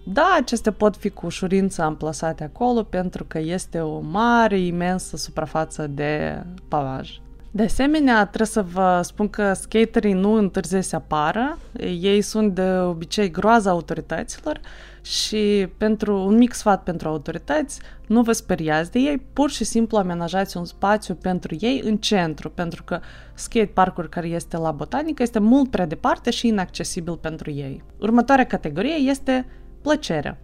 da, 0.04 0.36
acestea 0.36 0.72
pot 0.72 0.96
fi 0.96 1.10
cu 1.10 1.26
ușurință 1.26 1.82
amplasate 1.82 2.44
acolo 2.44 2.82
pentru 2.82 3.24
că 3.24 3.38
este 3.38 3.80
o 3.80 4.00
mare, 4.00 4.58
imensă 4.58 5.16
suprafață 5.16 5.86
de 5.86 6.42
pavaj. 6.68 7.20
De 7.50 7.62
asemenea, 7.62 8.26
trebuie 8.26 8.46
să 8.46 8.62
vă 8.62 9.00
spun 9.02 9.28
că 9.28 9.52
skaterii 9.52 10.12
nu 10.12 10.32
întârzie 10.32 10.80
să 10.80 10.96
apară, 10.96 11.58
ei 12.00 12.20
sunt 12.20 12.54
de 12.54 12.70
obicei 12.70 13.30
groaza 13.30 13.70
autorităților 13.70 14.60
și 15.02 15.68
pentru 15.76 16.16
un 16.16 16.36
mic 16.36 16.52
sfat 16.52 16.82
pentru 16.82 17.08
autorități, 17.08 17.80
nu 18.06 18.22
vă 18.22 18.32
speriați 18.32 18.90
de 18.90 18.98
ei, 18.98 19.22
pur 19.32 19.50
și 19.50 19.64
simplu 19.64 19.98
amenajați 19.98 20.56
un 20.56 20.64
spațiu 20.64 21.14
pentru 21.14 21.56
ei 21.60 21.82
în 21.84 21.96
centru, 21.96 22.50
pentru 22.50 22.82
că 22.82 23.00
skate 23.34 23.70
parkul 23.74 24.08
care 24.08 24.26
este 24.26 24.56
la 24.56 24.70
botanică 24.70 25.22
este 25.22 25.38
mult 25.38 25.70
prea 25.70 25.86
departe 25.86 26.30
și 26.30 26.46
inaccesibil 26.46 27.16
pentru 27.16 27.50
ei. 27.50 27.82
Următoarea 27.98 28.46
categorie 28.46 28.94
este 28.94 29.46
plăcerea. 29.82 30.38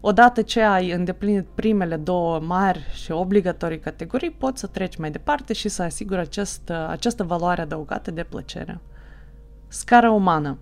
Odată 0.00 0.42
ce 0.42 0.60
ai 0.60 0.90
îndeplinit 0.90 1.46
primele 1.54 1.96
două 1.96 2.40
mari 2.40 2.90
și 2.92 3.12
obligatorii 3.12 3.78
categorii, 3.78 4.30
poți 4.30 4.60
să 4.60 4.66
treci 4.66 4.96
mai 4.96 5.10
departe 5.10 5.52
și 5.52 5.68
să 5.68 5.82
asiguri 5.82 6.20
acest, 6.20 6.70
această 6.70 7.24
valoare 7.24 7.60
adăugată 7.60 8.10
de 8.10 8.22
plăcere. 8.22 8.80
Scara 9.68 10.10
umană. 10.10 10.58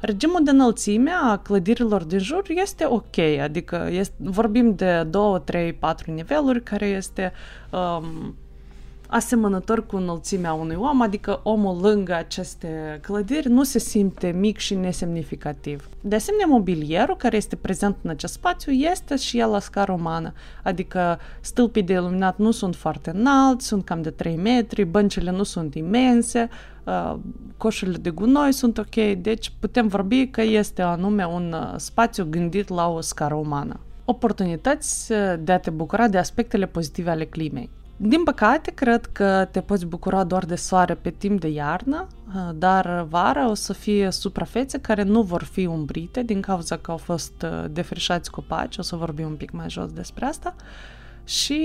Regimul 0.00 0.44
de 0.44 0.50
înălțime 0.50 1.10
a 1.22 1.36
clădirilor 1.36 2.04
din 2.04 2.18
jur 2.18 2.42
este 2.48 2.86
ok, 2.86 3.18
adică 3.42 3.88
este, 3.90 4.14
vorbim 4.18 4.74
de 4.74 5.02
2, 5.02 5.42
3, 5.44 5.72
4 5.72 6.12
niveluri, 6.12 6.62
care 6.62 6.86
este 6.86 7.32
um, 7.70 8.36
asemănător 9.10 9.86
cu 9.86 9.96
înălțimea 9.96 10.52
unui 10.52 10.74
om, 10.74 11.00
adică 11.00 11.40
omul 11.42 11.80
lângă 11.80 12.14
aceste 12.14 12.98
clădiri 13.02 13.48
nu 13.48 13.62
se 13.62 13.78
simte 13.78 14.30
mic 14.30 14.58
și 14.58 14.74
nesemnificativ. 14.74 15.88
De 16.00 16.14
asemenea, 16.14 16.46
mobilierul 16.46 17.16
care 17.16 17.36
este 17.36 17.56
prezent 17.56 17.96
în 18.02 18.10
acest 18.10 18.32
spațiu 18.32 18.72
este 18.72 19.16
și 19.16 19.38
el 19.38 19.50
la 19.50 19.58
scară 19.58 19.92
umană, 19.92 20.32
adică 20.62 21.18
stâlpii 21.40 21.82
de 21.82 21.92
iluminat 21.92 22.38
nu 22.38 22.50
sunt 22.50 22.76
foarte 22.76 23.10
înalți, 23.14 23.66
sunt 23.66 23.84
cam 23.84 24.02
de 24.02 24.10
3 24.10 24.36
metri, 24.36 24.84
băncile 24.84 25.30
nu 25.30 25.42
sunt 25.42 25.74
imense, 25.74 26.48
uh, 26.84 27.14
coșurile 27.56 27.96
de 27.96 28.10
gunoi 28.10 28.52
sunt 28.52 28.78
ok, 28.78 28.94
deci 29.18 29.52
putem 29.60 29.86
vorbi 29.86 30.26
că 30.26 30.42
este 30.42 30.82
anume 30.82 31.24
un 31.24 31.52
uh, 31.52 31.74
spațiu 31.76 32.26
gândit 32.30 32.68
la 32.68 32.88
o 32.88 33.00
scară 33.00 33.34
umană. 33.34 33.80
Oportunități 34.04 35.12
uh, 35.12 35.34
de 35.40 35.52
a 35.52 35.58
te 35.58 35.70
bucura 35.70 36.08
de 36.08 36.18
aspectele 36.18 36.66
pozitive 36.66 37.10
ale 37.10 37.24
climei. 37.24 37.70
Din 38.00 38.22
păcate, 38.22 38.70
cred 38.70 39.06
că 39.06 39.48
te 39.50 39.60
poți 39.60 39.86
bucura 39.86 40.24
doar 40.24 40.44
de 40.44 40.54
soare 40.54 40.94
pe 40.94 41.10
timp 41.10 41.40
de 41.40 41.48
iarnă, 41.48 42.06
uh, 42.26 42.54
dar 42.54 43.06
vara 43.08 43.48
o 43.50 43.54
să 43.54 43.72
fie 43.72 44.10
suprafețe 44.10 44.78
care 44.80 45.02
nu 45.02 45.22
vor 45.22 45.42
fi 45.42 45.66
umbrite 45.66 46.22
din 46.22 46.40
cauza 46.40 46.76
că 46.76 46.90
au 46.90 46.96
fost 46.96 47.32
uh, 47.42 47.64
defrișați 47.70 48.30
copaci, 48.30 48.76
o 48.78 48.82
să 48.82 48.96
vorbim 48.96 49.26
un 49.26 49.34
pic 49.34 49.50
mai 49.50 49.70
jos 49.70 49.92
despre 49.92 50.24
asta, 50.24 50.54
și 51.24 51.60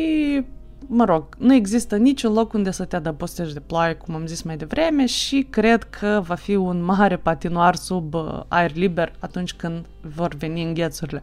mă 0.88 1.06
rog, 1.06 1.26
nu 1.38 1.54
există 1.54 1.98
niciun 1.98 2.34
loc 2.34 2.54
unde 2.54 2.72
să 2.72 2.86
te 2.86 2.96
adăpostești 2.96 3.54
de 3.54 3.60
ploaie, 3.60 3.94
cum 3.94 4.16
am 4.16 4.26
zis 4.26 4.42
mai 4.42 4.58
devreme, 4.58 5.06
și 5.06 5.48
cred 5.50 5.84
că 5.84 6.22
va 6.26 6.36
fi 6.36 6.56
un 6.56 6.84
mare 6.84 7.18
patinoar 7.18 7.76
sub 7.76 8.14
uh, 8.14 8.42
aer 8.48 8.76
liber 8.76 9.14
atunci 9.20 9.54
când 9.54 9.86
vor 10.02 10.36
veni 10.36 10.64
înghețurile. 10.64 11.22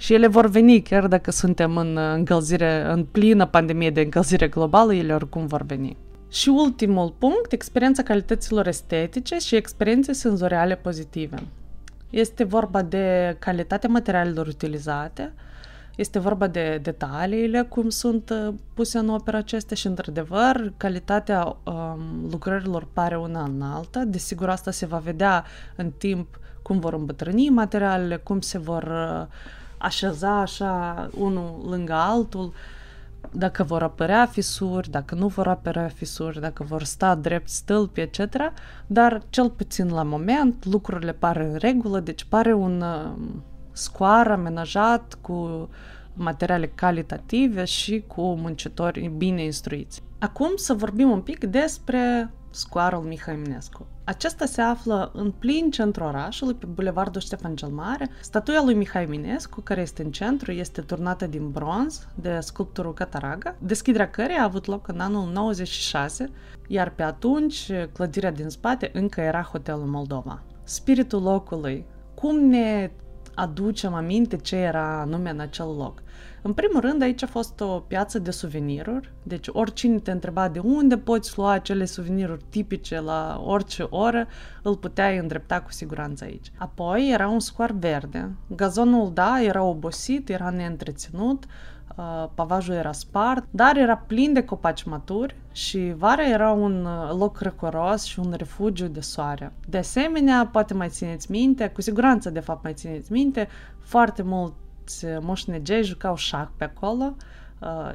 Și 0.00 0.14
ele 0.14 0.26
vor 0.26 0.46
veni, 0.46 0.82
chiar 0.82 1.06
dacă 1.06 1.30
suntem 1.30 1.76
în 1.76 1.96
încălzire, 1.96 2.84
în 2.92 3.04
plină 3.04 3.46
pandemie 3.46 3.90
de 3.90 4.00
încălzire 4.00 4.48
globală, 4.48 4.94
ele 4.94 5.14
oricum 5.14 5.46
vor 5.46 5.62
veni. 5.62 5.96
Și 6.28 6.48
ultimul 6.48 7.14
punct, 7.18 7.52
experiența 7.52 8.02
calităților 8.02 8.66
estetice 8.66 9.38
și 9.38 9.56
experiențe 9.56 10.12
senzoriale 10.12 10.76
pozitive. 10.76 11.36
Este 12.10 12.44
vorba 12.44 12.82
de 12.82 13.36
calitatea 13.38 13.88
materialelor 13.88 14.46
utilizate, 14.46 15.32
este 15.96 16.18
vorba 16.18 16.46
de 16.46 16.78
detaliile, 16.82 17.62
cum 17.62 17.88
sunt 17.88 18.30
uh, 18.30 18.54
puse 18.74 18.98
în 18.98 19.08
opera 19.08 19.38
acestea 19.38 19.76
și, 19.76 19.86
într-adevăr, 19.86 20.72
calitatea 20.76 21.56
um, 21.64 22.28
lucrărilor 22.30 22.86
pare 22.92 23.16
una 23.16 23.42
înaltă. 23.42 23.98
Desigur, 23.98 24.48
asta 24.48 24.70
se 24.70 24.86
va 24.86 24.98
vedea 24.98 25.44
în 25.76 25.90
timp 25.98 26.38
cum 26.62 26.78
vor 26.78 26.92
îmbătrâni 26.92 27.48
materialele, 27.48 28.16
cum 28.16 28.40
se 28.40 28.58
vor 28.58 28.82
uh, 28.82 29.26
așeza 29.80 30.40
așa 30.40 31.08
unul 31.14 31.66
lângă 31.68 31.92
altul, 31.92 32.52
dacă 33.32 33.62
vor 33.62 33.82
apărea 33.82 34.26
fisuri, 34.26 34.90
dacă 34.90 35.14
nu 35.14 35.26
vor 35.26 35.46
apărea 35.46 35.88
fisuri, 35.88 36.40
dacă 36.40 36.62
vor 36.62 36.82
sta 36.82 37.14
drept 37.14 37.48
stâlpi, 37.48 38.00
etc. 38.00 38.18
Dar, 38.86 39.22
cel 39.30 39.50
puțin 39.50 39.90
la 39.90 40.02
moment, 40.02 40.64
lucrurile 40.64 41.12
pare 41.12 41.44
în 41.44 41.56
regulă, 41.56 42.00
deci 42.00 42.24
pare 42.24 42.52
un 42.52 42.80
uh, 42.80 43.10
scoar 43.72 44.30
amenajat 44.30 45.18
cu 45.20 45.68
materiale 46.12 46.66
calitative 46.74 47.64
și 47.64 48.04
cu 48.06 48.22
muncitori 48.22 49.12
bine 49.16 49.44
instruiți. 49.44 50.02
Acum 50.18 50.50
să 50.54 50.74
vorbim 50.74 51.10
un 51.10 51.20
pic 51.20 51.44
despre 51.44 52.30
scoarul 52.50 53.02
Mihai 53.02 53.34
Eminescu. 53.34 53.86
Acesta 54.04 54.44
se 54.44 54.60
află 54.60 55.10
în 55.14 55.30
plin 55.30 55.70
centru 55.70 56.04
orașului, 56.04 56.54
pe 56.54 56.66
bulevardul 56.66 57.20
Ștefan 57.20 57.56
cel 57.56 57.68
Mare. 57.68 58.10
Statuia 58.20 58.62
lui 58.64 58.74
Mihai 58.74 59.02
Eminescu, 59.02 59.60
care 59.60 59.80
este 59.80 60.02
în 60.02 60.10
centru, 60.10 60.52
este 60.52 60.80
turnată 60.80 61.26
din 61.26 61.50
bronz 61.50 62.06
de 62.14 62.38
sculptorul 62.40 62.94
Cataraga, 62.94 63.56
deschiderea 63.58 64.10
cărei 64.10 64.36
a 64.36 64.44
avut 64.44 64.66
loc 64.66 64.88
în 64.88 65.00
anul 65.00 65.30
96, 65.32 66.30
iar 66.66 66.90
pe 66.90 67.02
atunci 67.02 67.70
clădirea 67.92 68.32
din 68.32 68.48
spate 68.48 68.90
încă 68.92 69.20
era 69.20 69.42
Hotelul 69.42 69.86
Moldova. 69.86 70.42
Spiritul 70.64 71.22
locului, 71.22 71.86
cum 72.14 72.36
ne 72.36 72.90
aducem 73.40 73.94
aminte 73.94 74.36
ce 74.36 74.56
era 74.56 75.00
anume 75.00 75.30
în 75.30 75.40
acel 75.40 75.66
loc. 75.66 76.02
În 76.42 76.52
primul 76.52 76.80
rând, 76.80 77.02
aici 77.02 77.22
a 77.22 77.26
fost 77.26 77.60
o 77.60 77.66
piață 77.66 78.18
de 78.18 78.30
suveniruri, 78.30 79.12
deci 79.22 79.46
oricine 79.52 79.98
te 79.98 80.10
întreba 80.10 80.48
de 80.48 80.58
unde 80.58 80.98
poți 80.98 81.32
lua 81.36 81.50
acele 81.50 81.84
suveniruri 81.84 82.44
tipice 82.48 83.00
la 83.00 83.42
orice 83.44 83.82
oră, 83.82 84.26
îl 84.62 84.76
puteai 84.76 85.18
îndrepta 85.18 85.60
cu 85.60 85.72
siguranță 85.72 86.24
aici. 86.24 86.52
Apoi 86.58 87.10
era 87.12 87.28
un 87.28 87.40
scoar 87.40 87.72
verde. 87.72 88.30
Gazonul, 88.46 89.10
da, 89.14 89.42
era 89.42 89.62
obosit, 89.62 90.28
era 90.28 90.50
neîntreținut, 90.50 91.44
uh, 91.44 91.50
pavajul 92.34 92.74
era 92.74 92.92
spart, 92.92 93.44
dar 93.50 93.76
era 93.76 93.96
plin 93.96 94.32
de 94.32 94.44
copaci 94.44 94.82
maturi 94.82 95.36
și 95.52 95.92
vara 95.96 96.28
era 96.28 96.50
un 96.50 96.84
uh, 96.84 97.16
loc 97.18 97.40
răcoros 97.40 98.02
și 98.02 98.18
un 98.18 98.34
refugiu 98.36 98.86
de 98.86 99.00
soare. 99.00 99.52
De 99.68 99.78
asemenea, 99.78 100.48
poate 100.52 100.74
mai 100.74 100.88
țineți 100.88 101.30
minte, 101.30 101.68
cu 101.68 101.80
siguranță 101.80 102.30
de 102.30 102.40
fapt 102.40 102.62
mai 102.62 102.74
țineți 102.74 103.12
minte, 103.12 103.48
foarte 103.78 104.22
mult 104.22 104.52
mulți 104.90 105.24
moșnegei 105.26 105.84
jucau 105.84 106.16
șah 106.16 106.46
pe 106.56 106.64
acolo, 106.64 107.14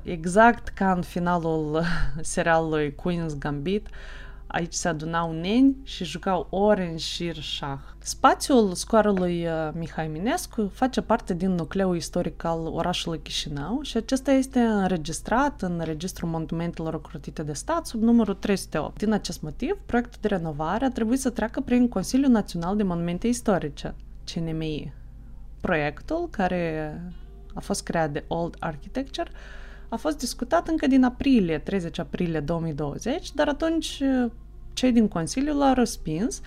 exact 0.04 0.68
ca 0.68 0.92
în 0.92 1.02
finalul 1.02 1.84
serialului 2.22 2.96
Queen's 2.96 3.38
Gambit, 3.40 3.88
Aici 4.56 4.74
se 4.74 4.88
adunau 4.88 5.32
neni 5.32 5.76
și 5.84 6.04
jucau 6.04 6.48
ore 6.50 6.90
în 6.92 6.98
șir 6.98 7.36
șah. 7.36 7.80
Spațiul 7.98 8.74
scoarului 8.74 9.48
Mihai 9.74 10.08
Minescu 10.08 10.72
face 10.74 11.02
parte 11.02 11.34
din 11.34 11.52
nucleul 11.52 11.96
istoric 11.96 12.44
al 12.44 12.68
orașului 12.68 13.20
Chișinău 13.22 13.82
și 13.82 13.98
acesta 13.98 14.32
este 14.32 14.60
înregistrat 14.60 15.62
în 15.62 15.82
Registrul 15.84 16.30
Monumentelor 16.30 16.94
Ocrotite 16.94 17.44
de 17.44 17.54
Stat 17.54 17.86
sub 17.86 18.02
numărul 18.02 18.34
308. 18.34 18.98
Din 18.98 19.12
acest 19.12 19.42
motiv, 19.42 19.78
proiectul 19.86 20.20
de 20.22 20.28
renovare 20.28 20.86
a 20.86 20.92
trebuit 20.92 21.20
să 21.20 21.30
treacă 21.30 21.62
prin 21.62 21.90
Consiliul 21.90 22.32
Național 22.32 22.76
de 22.76 22.84
Monumente 22.84 23.28
Istorice, 23.28 23.96
CNMI, 24.34 24.94
proiectul 25.62 26.28
care 26.32 26.94
a 27.54 27.60
fost 27.60 27.84
creat 27.84 28.12
de 28.12 28.24
Old 28.28 28.56
Architecture 28.60 29.32
a 29.90 29.96
fost 29.96 30.18
discutat 30.18 30.68
încă 30.68 30.88
din 30.88 31.04
aprilie, 31.04 31.58
30 31.60 32.00
aprilie 32.00 32.40
2020, 32.40 33.34
dar 33.34 33.48
atunci 33.48 34.00
uh, 34.02 34.32
cei 34.76 34.92
din 34.92 35.08
Consiliu 35.08 35.58
l-au 35.58 35.74
respins 35.74 36.42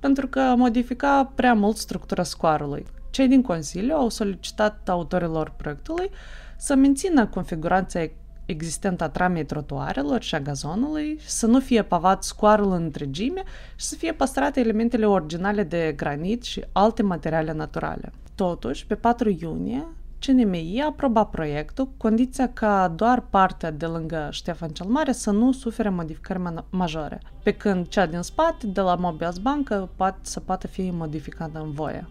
pentru 0.00 0.26
că 0.26 0.54
modifica 0.56 1.32
prea 1.34 1.54
mult 1.54 1.76
structura 1.76 2.22
scoarului. 2.22 2.86
Cei 3.10 3.28
din 3.28 3.42
Consiliu 3.42 3.94
au 3.94 4.08
solicitat 4.08 4.88
autorilor 4.88 5.52
proiectului 5.56 6.10
să 6.56 6.74
mențină 6.74 7.26
configurația 7.26 8.10
existentă 8.46 9.04
a 9.04 9.08
tramei 9.08 9.44
trotuarelor 9.44 10.22
și 10.22 10.34
a 10.34 10.40
gazonului, 10.40 11.18
să 11.26 11.46
nu 11.46 11.60
fie 11.60 11.82
pavat 11.82 12.24
scoarul 12.24 12.72
în 12.72 12.82
întregime 12.82 13.42
și 13.76 13.84
să 13.86 13.94
fie 13.94 14.12
păstrate 14.12 14.60
elementele 14.60 15.06
originale 15.06 15.62
de 15.62 15.92
granit 15.96 16.42
și 16.42 16.64
alte 16.72 17.02
materiale 17.02 17.52
naturale. 17.52 18.12
Totuși, 18.34 18.86
pe 18.86 18.94
4 18.94 19.36
iunie, 19.40 19.86
CNMI 20.20 20.80
a 20.82 20.86
aprobat 20.86 21.30
proiectul 21.30 21.84
cu 21.84 21.92
condiția 21.96 22.52
ca 22.52 22.92
doar 22.96 23.20
partea 23.20 23.70
de 23.70 23.86
lângă 23.86 24.28
Ștefan 24.30 24.68
cel 24.68 24.86
Mare 24.86 25.12
să 25.12 25.30
nu 25.30 25.52
sufere 25.52 25.88
modificări 25.88 26.42
majore, 26.70 27.20
pe 27.42 27.52
când 27.52 27.88
cea 27.88 28.06
din 28.06 28.22
spate, 28.22 28.66
de 28.66 28.80
la 28.80 28.94
Mobius 28.94 29.38
Bancă, 29.38 29.88
poate, 29.96 30.18
să 30.22 30.40
poată 30.40 30.66
fi 30.66 30.90
modificată 30.90 31.58
în 31.58 31.70
voie. 31.70 32.08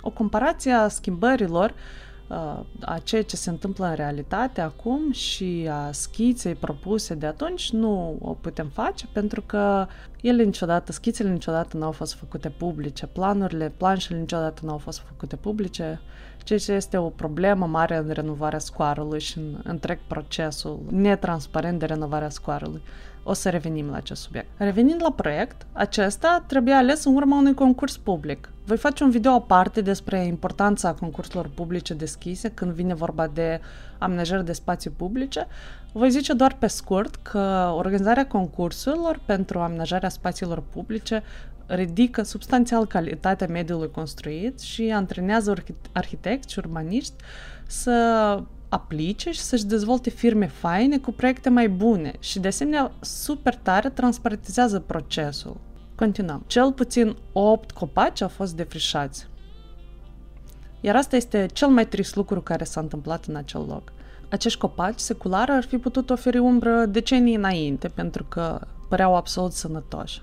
O 0.00 0.10
comparație 0.10 0.72
a 0.72 0.88
schimbărilor 0.88 1.74
uh, 2.28 2.60
a 2.80 2.98
ceea 3.04 3.22
ce 3.22 3.36
se 3.36 3.50
întâmplă 3.50 3.86
în 3.86 3.94
realitate 3.94 4.60
acum 4.60 5.12
și 5.12 5.68
a 5.70 5.92
schiței 5.92 6.54
propuse 6.54 7.14
de 7.14 7.26
atunci 7.26 7.70
nu 7.70 8.18
o 8.20 8.32
putem 8.32 8.68
face 8.68 9.08
pentru 9.12 9.42
că 9.46 9.86
ele 10.20 10.42
niciodată, 10.42 10.92
schițele 10.92 11.30
niciodată 11.30 11.76
nu 11.76 11.84
au 11.84 11.92
fost 11.92 12.14
făcute 12.14 12.48
publice, 12.48 13.06
planurile, 13.06 13.72
planșele 13.76 14.18
niciodată 14.18 14.60
nu 14.64 14.70
au 14.70 14.78
fost 14.78 14.98
făcute 14.98 15.36
publice, 15.36 16.00
ceea 16.48 16.58
ce 16.58 16.72
este 16.72 16.96
o 16.96 17.08
problemă 17.08 17.66
mare 17.66 17.96
în 17.96 18.10
renovarea 18.10 18.58
scoarului 18.58 19.20
și 19.20 19.38
în 19.38 19.60
întreg 19.62 19.98
procesul 20.06 20.80
netransparent 20.90 21.78
de 21.78 21.86
renovarea 21.86 22.28
scoarului. 22.28 22.80
O 23.30 23.32
să 23.32 23.48
revenim 23.48 23.90
la 23.90 23.96
acest 23.96 24.22
subiect. 24.22 24.48
Revenind 24.56 25.02
la 25.02 25.12
proiect, 25.12 25.66
acesta 25.72 26.44
trebuie 26.46 26.74
ales 26.74 27.04
în 27.04 27.14
urma 27.14 27.38
unui 27.38 27.54
concurs 27.54 27.96
public. 27.96 28.52
Voi 28.64 28.76
face 28.76 29.04
un 29.04 29.10
video 29.10 29.32
aparte 29.32 29.80
despre 29.80 30.24
importanța 30.24 30.92
concursurilor 30.92 31.50
publice 31.54 31.94
deschise 31.94 32.50
când 32.50 32.72
vine 32.72 32.94
vorba 32.94 33.26
de 33.26 33.60
amenajări 33.98 34.44
de 34.44 34.52
spații 34.52 34.90
publice. 34.90 35.46
Voi 35.92 36.10
zice 36.10 36.32
doar 36.32 36.56
pe 36.58 36.66
scurt 36.66 37.16
că 37.16 37.72
organizarea 37.76 38.26
concursurilor 38.26 39.20
pentru 39.26 39.58
amenajarea 39.58 40.08
spațiilor 40.08 40.62
publice 40.72 41.22
ridică 41.66 42.22
substanțial 42.22 42.86
calitatea 42.86 43.46
mediului 43.46 43.90
construit 43.90 44.60
și 44.60 44.90
antrenează 44.94 45.54
arhitecți 45.92 46.52
și 46.52 46.58
urbaniști 46.58 47.14
să 47.66 48.42
aplice 48.68 49.30
și 49.30 49.40
să-și 49.40 49.66
dezvolte 49.66 50.10
firme 50.10 50.46
faine 50.46 50.98
cu 50.98 51.12
proiecte 51.12 51.48
mai 51.48 51.68
bune 51.68 52.12
și 52.18 52.38
de 52.38 52.48
asemenea 52.48 52.92
super 53.00 53.54
tare 53.54 53.88
transparentizează 53.88 54.80
procesul. 54.80 55.56
Continuăm. 55.94 56.44
Cel 56.46 56.72
puțin 56.72 57.16
8 57.32 57.70
copaci 57.70 58.20
au 58.20 58.28
fost 58.28 58.56
defrișați. 58.56 59.26
Iar 60.80 60.96
asta 60.96 61.16
este 61.16 61.46
cel 61.52 61.68
mai 61.68 61.86
trist 61.86 62.16
lucru 62.16 62.40
care 62.40 62.64
s-a 62.64 62.80
întâmplat 62.80 63.24
în 63.24 63.36
acel 63.36 63.64
loc. 63.68 63.92
Acești 64.30 64.58
copaci 64.58 64.98
seculari 64.98 65.50
ar 65.50 65.64
fi 65.64 65.78
putut 65.78 66.10
oferi 66.10 66.38
umbră 66.38 66.86
decenii 66.86 67.34
înainte, 67.34 67.88
pentru 67.88 68.24
că 68.24 68.60
păreau 68.88 69.16
absolut 69.16 69.52
sănătoși. 69.52 70.22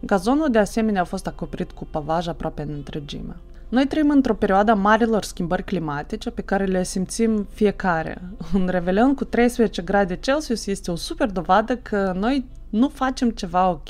Gazonul 0.00 0.50
de 0.50 0.58
asemenea 0.58 1.00
a 1.00 1.04
fost 1.04 1.26
acoperit 1.26 1.72
cu 1.72 1.84
pavaj 1.84 2.26
aproape 2.26 2.62
în 2.62 2.72
întregime. 2.72 3.36
Noi 3.70 3.86
trăim 3.86 4.10
într-o 4.10 4.34
perioadă 4.34 4.70
a 4.70 4.74
marilor 4.74 5.22
schimbări 5.22 5.64
climatice 5.64 6.30
pe 6.30 6.42
care 6.42 6.64
le 6.64 6.82
simțim 6.82 7.46
fiecare. 7.50 8.22
Un 8.54 8.68
revelion 8.68 9.14
cu 9.14 9.24
13 9.24 9.82
grade 9.82 10.16
Celsius 10.16 10.66
este 10.66 10.90
o 10.90 10.96
super 10.96 11.30
dovadă 11.30 11.76
că 11.76 12.12
noi 12.16 12.44
nu 12.70 12.88
facem 12.88 13.30
ceva 13.30 13.68
ok. 13.68 13.88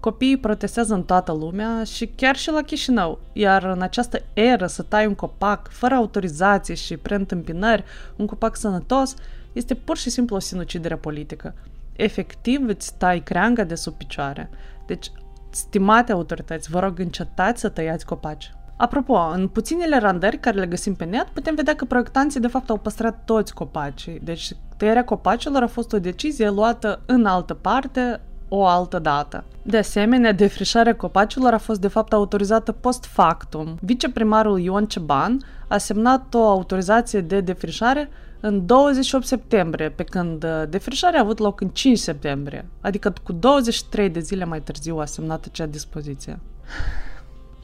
Copiii 0.00 0.36
protestează 0.36 0.94
în 0.94 1.02
toată 1.02 1.32
lumea 1.32 1.84
și 1.84 2.06
chiar 2.06 2.36
și 2.36 2.50
la 2.50 2.62
Chișinău, 2.62 3.18
iar 3.32 3.64
în 3.64 3.82
această 3.82 4.18
eră 4.32 4.66
să 4.66 4.82
tai 4.82 5.06
un 5.06 5.14
copac 5.14 5.68
fără 5.68 5.94
autorizație 5.94 6.74
și 6.74 6.96
preîntâmpinări, 6.96 7.84
un 8.16 8.26
copac 8.26 8.56
sănătos, 8.56 9.14
este 9.52 9.74
pur 9.74 9.96
și 9.96 10.10
simplu 10.10 10.36
o 10.36 10.38
sinucidere 10.38 10.96
politică. 10.96 11.54
Efectiv 11.92 12.68
îți 12.68 12.98
tai 12.98 13.20
creanga 13.22 13.64
de 13.64 13.74
sub 13.74 13.94
picioare. 13.94 14.50
Deci, 14.86 15.12
stimate 15.50 16.12
autorități, 16.12 16.70
vă 16.70 16.78
rog 16.78 16.98
încetați 16.98 17.60
să 17.60 17.68
tăiați 17.68 18.06
copaci. 18.06 18.52
Apropo, 18.80 19.14
în 19.14 19.48
puținele 19.48 19.98
randări 19.98 20.38
care 20.38 20.58
le 20.58 20.66
găsim 20.66 20.94
pe 20.94 21.04
net, 21.04 21.26
putem 21.32 21.54
vedea 21.54 21.74
că 21.74 21.84
proiectanții 21.84 22.40
de 22.40 22.46
fapt 22.46 22.70
au 22.70 22.76
păstrat 22.76 23.22
toți 23.24 23.54
copacii. 23.54 24.20
Deci 24.24 24.52
tăierea 24.76 25.04
copacilor 25.04 25.62
a 25.62 25.66
fost 25.66 25.92
o 25.92 25.98
decizie 25.98 26.50
luată 26.50 27.00
în 27.06 27.24
altă 27.24 27.54
parte, 27.54 28.20
o 28.48 28.66
altă 28.66 28.98
dată. 28.98 29.44
De 29.62 29.78
asemenea, 29.78 30.32
defrișarea 30.32 30.96
copacilor 30.96 31.52
a 31.52 31.58
fost 31.58 31.80
de 31.80 31.88
fapt 31.88 32.12
autorizată 32.12 32.72
post 32.72 33.04
factum. 33.04 33.76
Viceprimarul 33.80 34.60
Ion 34.60 34.86
Ceban 34.86 35.40
a 35.68 35.78
semnat 35.78 36.34
o 36.34 36.48
autorizație 36.48 37.20
de 37.20 37.40
defrișare 37.40 38.08
în 38.40 38.66
28 38.66 39.26
septembrie, 39.26 39.88
pe 39.88 40.02
când 40.02 40.44
uh, 40.44 40.62
defrișarea 40.68 41.18
a 41.18 41.22
avut 41.22 41.38
loc 41.38 41.60
în 41.60 41.68
5 41.68 41.98
septembrie, 41.98 42.68
adică 42.80 43.12
cu 43.22 43.32
23 43.32 44.08
de 44.08 44.20
zile 44.20 44.44
mai 44.44 44.60
târziu 44.60 44.98
a 44.98 45.04
semnat 45.04 45.44
acea 45.44 45.66
dispoziție. 45.66 46.38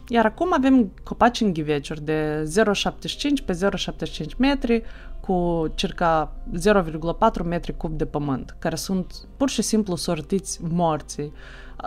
Iar 0.09 0.25
acum 0.25 0.53
avem 0.53 0.93
copaci 1.03 1.41
în 1.41 1.53
ghiveciuri 1.53 2.05
de 2.05 2.49
0,75 3.41 3.45
pe 3.45 3.59
0,75 4.25 4.37
metri 4.39 4.83
cu 5.21 5.67
circa 5.75 6.33
0,4 7.39 7.45
metri 7.45 7.77
cub 7.77 7.99
de 7.99 8.05
pământ, 8.05 8.57
care 8.59 8.77
sunt 8.77 9.15
pur 9.37 9.49
și 9.49 9.63
simplu 9.63 9.97
sortiți 9.97 10.61
morții. 10.71 11.33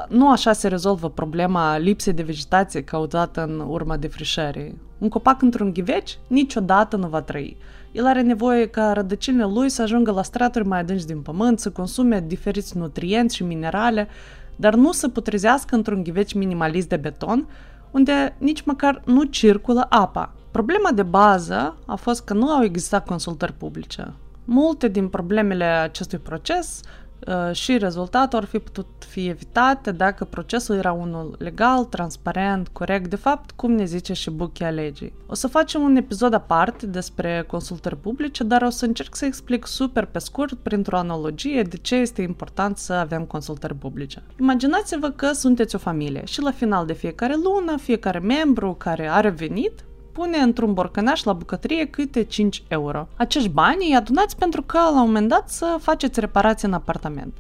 Nu 0.10 0.32
așa 0.32 0.54
se 0.54 0.68
rezolvă 0.68 1.10
problema 1.10 1.78
lipsei 1.78 2.14
de 2.14 2.24
vegetație 2.24 2.84
cauzată 2.84 3.44
în 3.44 3.60
urma 3.68 3.98
defrișării. 3.98 4.82
Un 4.98 5.10
copac 5.10 5.42
într-un 5.42 5.74
ghiveci 5.74 6.20
niciodată 6.28 6.96
nu 6.96 7.08
va 7.08 7.22
trăi. 7.22 7.58
El 7.92 8.06
are 8.06 8.22
nevoie 8.22 8.68
ca 8.68 8.94
rădăcinile 8.94 9.46
lui 9.46 9.70
să 9.70 9.82
ajungă 9.82 10.12
la 10.12 10.24
straturi 10.24 10.68
mai 10.68 10.80
adânci 10.80 11.06
din 11.06 11.22
pământ, 11.22 11.60
să 11.60 11.72
consume 11.72 12.24
diferiți 12.28 12.78
nutrienți 12.78 13.36
și 13.36 13.44
minerale, 13.44 14.08
dar 14.56 14.76
nu 14.76 14.92
să 14.92 15.08
putrezească 15.08 15.76
într-un 15.76 16.04
ghiveci 16.04 16.34
minimalist 16.34 16.90
de 16.90 16.98
beton, 16.98 17.48
unde 17.92 18.36
nici 18.38 18.62
măcar 18.62 19.02
nu 19.06 19.24
circulă 19.24 19.86
apa. 19.90 20.34
Problema 20.52 20.92
de 20.92 21.04
bază 21.04 21.78
a 21.86 21.96
fost 21.96 22.24
că 22.24 22.34
nu 22.34 22.50
au 22.50 22.64
existat 22.64 23.06
consultări 23.06 23.54
publice. 23.54 24.14
Multe 24.46 24.88
din 24.88 25.08
problemele 25.08 25.66
acestui 25.66 26.18
proces 26.18 26.82
uh, 26.84 27.09
și 27.52 27.78
rezultatul 27.78 28.38
ar 28.38 28.46
fi 28.46 28.60
putut 28.60 28.88
fi 29.08 29.28
evitate 29.28 29.92
dacă 29.92 30.26
procesul 30.26 30.76
era 30.76 30.92
unul 30.92 31.36
legal, 31.40 31.86
transparent, 31.86 32.68
corect, 32.68 33.10
de 33.10 33.16
fapt, 33.16 33.52
cum 33.52 33.72
ne 33.72 33.86
zice 33.86 34.14
și 34.14 34.30
buchia 34.30 34.70
legii. 34.70 35.14
O 35.28 35.34
să 35.34 35.48
facem 35.48 35.82
un 35.82 35.96
episod 35.96 36.34
aparte 36.34 36.86
despre 36.86 37.44
consultări 37.48 37.98
publice, 37.98 38.44
dar 38.44 38.62
o 38.62 38.70
să 38.70 38.86
încerc 38.86 39.16
să 39.16 39.26
explic 39.26 39.66
super 39.66 40.06
pe 40.06 40.20
scurt, 40.20 40.54
printr-o 40.54 40.98
analogie, 40.98 41.62
de 41.62 41.78
ce 41.78 41.96
este 41.96 42.22
important 42.22 42.78
să 42.78 42.94
avem 42.94 43.24
consultări 43.24 43.76
publice. 43.76 44.24
Imaginați-vă 44.40 45.10
că 45.10 45.32
sunteți 45.32 45.76
o 45.76 45.78
familie 45.78 46.26
și 46.26 46.42
la 46.42 46.52
final 46.52 46.86
de 46.86 46.94
fiecare 46.94 47.36
lună, 47.44 47.78
fiecare 47.78 48.20
membru 48.20 48.74
care 48.74 49.08
are 49.08 49.30
venit 49.30 49.84
pune 50.20 50.38
într-un 50.38 50.74
borcănaș 50.74 51.24
la 51.24 51.34
bucătărie 51.34 51.86
câte 51.86 52.24
5 52.24 52.64
euro. 52.68 53.08
Acești 53.16 53.50
bani 53.50 53.86
îi 53.88 53.96
adunați 53.96 54.38
pentru 54.38 54.62
că 54.62 54.78
la 54.78 55.02
un 55.02 55.06
moment 55.06 55.30
dat 55.30 55.50
să 55.50 55.78
faceți 55.82 56.20
reparație 56.20 56.68
în 56.68 56.74
apartament. 56.74 57.34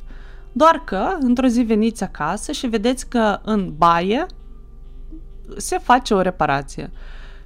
Doar 0.51 0.81
că, 0.85 1.17
într-o 1.19 1.47
zi 1.47 1.61
veniți 1.61 2.03
acasă 2.03 2.51
și 2.51 2.67
vedeți 2.67 3.07
că 3.07 3.39
în 3.43 3.73
baie 3.77 4.25
se 5.57 5.77
face 5.77 6.13
o 6.13 6.21
reparație. 6.21 6.91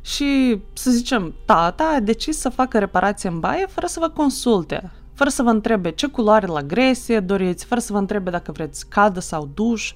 Și, 0.01 0.61
să 0.73 0.91
zicem, 0.91 1.33
tata 1.45 1.93
a 1.95 1.99
decis 1.99 2.37
să 2.37 2.49
facă 2.49 2.79
reparație 2.79 3.29
în 3.29 3.39
baie 3.39 3.65
fără 3.65 3.87
să 3.87 3.99
vă 3.99 4.09
consulte, 4.09 4.91
fără 5.13 5.29
să 5.29 5.43
vă 5.43 5.49
întrebe 5.49 5.91
ce 5.91 6.07
culoare 6.07 6.47
la 6.47 6.61
gresie 6.61 7.19
doriți, 7.19 7.65
fără 7.65 7.81
să 7.81 7.93
vă 7.93 7.97
întrebe 7.97 8.29
dacă 8.29 8.51
vreți 8.51 8.87
cadă 8.87 9.19
sau 9.19 9.49
duș. 9.53 9.93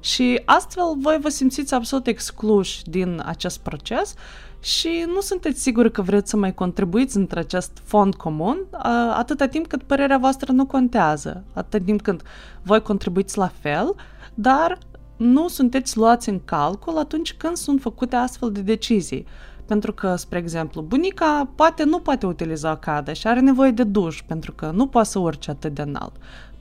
Și 0.00 0.42
astfel 0.44 0.84
voi 0.98 1.18
vă 1.20 1.28
simțiți 1.28 1.74
absolut 1.74 2.06
excluși 2.06 2.82
din 2.84 3.22
acest 3.24 3.58
proces 3.58 4.14
și 4.60 5.04
nu 5.14 5.20
sunteți 5.20 5.62
siguri 5.62 5.90
că 5.90 6.02
vreți 6.02 6.30
să 6.30 6.36
mai 6.36 6.54
contribuiți 6.54 7.16
între 7.16 7.38
acest 7.38 7.78
fond 7.84 8.14
comun 8.14 8.66
atâta 9.12 9.46
timp 9.46 9.66
cât 9.66 9.82
părerea 9.82 10.18
voastră 10.18 10.52
nu 10.52 10.66
contează, 10.66 11.44
atâta 11.52 11.84
timp 11.84 12.02
când 12.02 12.22
voi 12.62 12.82
contribuiți 12.82 13.38
la 13.38 13.50
fel, 13.60 13.94
dar 14.34 14.78
nu 15.16 15.48
sunteți 15.48 15.96
luați 15.96 16.28
în 16.28 16.40
calcul 16.44 16.98
atunci 16.98 17.34
când 17.34 17.56
sunt 17.56 17.80
făcute 17.80 18.16
astfel 18.16 18.52
de 18.52 18.60
decizii. 18.60 19.26
Pentru 19.66 19.92
că, 19.92 20.16
spre 20.16 20.38
exemplu, 20.38 20.82
bunica 20.82 21.50
poate 21.54 21.84
nu 21.84 21.98
poate 21.98 22.26
utiliza 22.26 22.76
cada 22.76 23.12
și 23.12 23.26
are 23.26 23.40
nevoie 23.40 23.70
de 23.70 23.84
duș 23.84 24.22
pentru 24.26 24.52
că 24.52 24.70
nu 24.74 24.86
poate 24.86 25.08
să 25.08 25.18
urce 25.18 25.50
atât 25.50 25.74
de 25.74 25.82
înalt. 25.82 26.12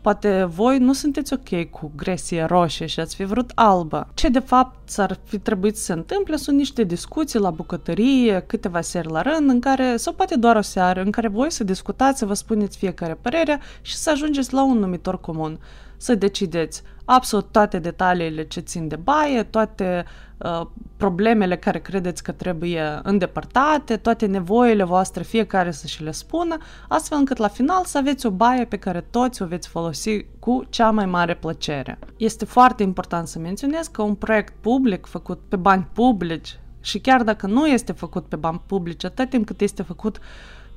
Poate 0.02 0.44
voi 0.44 0.78
nu 0.78 0.94
sunteți 0.94 1.34
ok 1.34 1.70
cu 1.70 1.92
gresie 1.96 2.44
roșie 2.44 2.86
și 2.86 3.00
ați 3.00 3.16
fi 3.16 3.24
vrut 3.24 3.52
albă. 3.56 4.08
Ce 4.14 4.30
de 4.30 4.40
fapt 4.40 4.90
s-ar 4.90 5.20
fi 5.24 5.40
trebuit 5.40 5.78
să 5.78 5.84
se 5.84 5.94
întâmple 5.94 6.36
sunt 6.36 6.58
niște 6.58 6.84
discuții 6.84 7.40
la 7.40 7.50
bucătărie, 7.50 8.44
câteva 8.48 8.82
seri 8.82 9.12
la 9.12 9.22
rând, 9.22 9.50
în 9.50 9.60
care, 9.60 9.98
sau 9.98 10.14
poate 10.14 10.36
doar 10.36 10.56
o 10.56 10.62
seară, 10.62 11.02
în 11.02 11.12
care 11.12 11.28
voi 11.28 11.52
să 11.52 11.64
discutați, 11.64 12.20
să 12.20 12.26
vă 12.26 12.34
spuneți 12.34 12.78
fiecare 12.78 13.18
părerea 13.22 13.60
și 13.82 13.96
să 13.96 14.10
ajungeți 14.10 14.54
la 14.54 14.64
un 14.64 14.78
numitor 14.78 15.20
comun. 15.20 15.60
Să 15.98 16.16
decideți 16.16 16.82
absolut 17.12 17.52
toate 17.52 17.80
detaliile 17.80 18.44
ce 18.44 18.60
țin 18.60 18.88
de 18.88 18.96
baie, 18.96 19.44
toate 19.44 20.06
uh, 20.38 20.62
problemele 20.98 21.58
care 21.58 21.80
credeți 21.80 22.24
că 22.24 22.32
trebuie 22.32 23.00
îndepărtate, 23.04 23.98
toate 23.98 24.26
nevoile 24.26 24.84
voastre, 24.84 25.24
fiecare 25.24 25.72
să 25.72 25.88
și 25.88 26.04
le 26.04 26.12
spună, 26.12 26.58
astfel 26.88 27.18
încât 27.18 27.38
la 27.38 27.48
final 27.48 27.86
să 27.86 27.98
aveți 27.98 28.26
o 28.26 28.30
baie 28.30 28.66
pe 28.66 28.78
care 28.78 29.06
toți 29.10 29.42
o 29.42 29.46
veți 29.46 29.68
folosi 29.68 30.26
cu 30.40 30.64
cea 30.70 30.92
mai 30.92 31.06
mare 31.06 31.36
plăcere. 31.36 32.00
Este 32.18 32.46
foarte 32.46 32.84
important 32.84 33.28
să 33.28 33.40
menționez 33.40 33.88
că 33.88 34.02
un 34.02 34.16
proiect 34.16 34.54
public 34.62 35.06
făcut 35.06 35.40
pe 35.48 35.56
bani 35.56 35.88
publici 35.94 36.60
și 36.82 37.00
chiar 37.00 37.24
dacă 37.24 37.48
nu 37.48 37.68
este 37.68 37.92
făcut 37.92 38.26
pe 38.26 38.36
bani 38.36 38.62
publici, 38.66 39.06
atât 39.06 39.30
timp 39.30 39.46
cât 39.46 39.62
este 39.62 39.84
făcut 39.84 40.20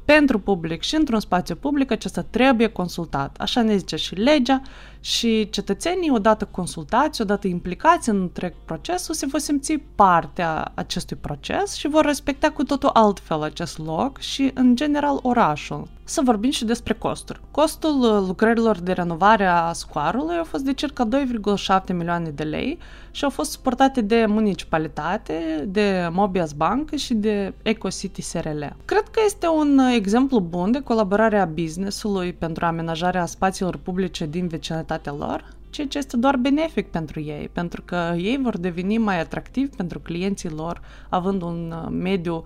pentru 0.04 0.38
public 0.38 0.82
și 0.82 0.94
într-un 0.94 1.20
spațiu 1.20 1.54
public, 1.54 1.90
acesta 1.90 2.22
trebuie 2.22 2.66
consultat. 2.66 3.36
Așa 3.40 3.62
ne 3.62 3.76
zice 3.76 3.96
și 3.96 4.14
legea 4.14 4.62
și 5.04 5.50
cetățenii, 5.50 6.10
odată 6.10 6.48
consultați, 6.50 7.20
odată 7.20 7.46
implicați 7.46 8.08
în 8.08 8.20
întreg 8.20 8.54
procesul, 8.64 9.14
se 9.14 9.26
vor 9.26 9.40
simți 9.40 9.72
partea 9.94 10.72
acestui 10.74 11.16
proces 11.16 11.74
și 11.74 11.88
vor 11.88 12.04
respecta 12.04 12.50
cu 12.50 12.62
totul 12.62 12.90
altfel 12.92 13.42
acest 13.42 13.78
loc 13.78 14.18
și, 14.18 14.50
în 14.54 14.76
general, 14.76 15.18
orașul. 15.22 15.88
Să 16.04 16.20
vorbim 16.24 16.50
și 16.50 16.64
despre 16.64 16.94
costuri. 16.94 17.40
Costul 17.50 18.00
uh, 18.00 18.24
lucrărilor 18.26 18.78
de 18.78 18.92
renovare 18.92 19.46
a 19.46 19.72
scoarului 19.72 20.36
a 20.36 20.44
fost 20.44 20.64
de 20.64 20.72
circa 20.72 21.08
2,7 21.08 21.94
milioane 21.94 22.30
de 22.30 22.42
lei 22.42 22.78
și 23.10 23.24
au 23.24 23.30
fost 23.30 23.50
suportate 23.50 24.00
de 24.00 24.24
municipalitate, 24.28 25.64
de 25.68 26.08
Mobias 26.12 26.52
Bank 26.52 26.94
și 26.94 27.14
de 27.14 27.54
EcoCity 27.62 28.22
SRL. 28.22 28.62
Cred 28.84 29.02
că 29.10 29.20
este 29.24 29.46
un 29.46 29.78
exemplu 29.78 30.40
bun 30.40 30.70
de 30.70 30.80
colaborare 30.80 31.38
a 31.38 31.44
businessului 31.44 32.32
pentru 32.32 32.64
amenajarea 32.64 33.26
spațiilor 33.26 33.76
publice 33.76 34.26
din 34.26 34.46
vecinătatea 34.46 34.91
lor, 35.10 35.54
ceea 35.70 35.86
ce 35.86 35.98
este 35.98 36.16
doar 36.16 36.36
benefic 36.36 36.90
pentru 36.90 37.20
ei, 37.20 37.48
pentru 37.52 37.82
că 37.82 38.14
ei 38.16 38.38
vor 38.42 38.58
deveni 38.58 38.98
mai 38.98 39.20
atractivi 39.20 39.76
pentru 39.76 39.98
clienții 39.98 40.50
lor, 40.50 40.80
având 41.08 41.42
un 41.42 41.74
uh, 41.76 41.88
mediu 41.90 42.44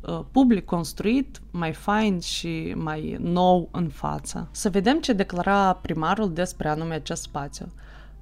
uh, 0.00 0.20
public 0.30 0.64
construit, 0.64 1.40
mai 1.50 1.72
fain 1.72 2.20
și 2.20 2.74
mai 2.76 3.16
nou 3.20 3.68
în 3.72 3.88
față. 3.88 4.48
Să 4.50 4.70
vedem 4.70 5.00
ce 5.00 5.12
declara 5.12 5.72
primarul 5.72 6.32
despre 6.32 6.68
anume 6.68 6.94
acest 6.94 7.22
spațiu. 7.22 7.66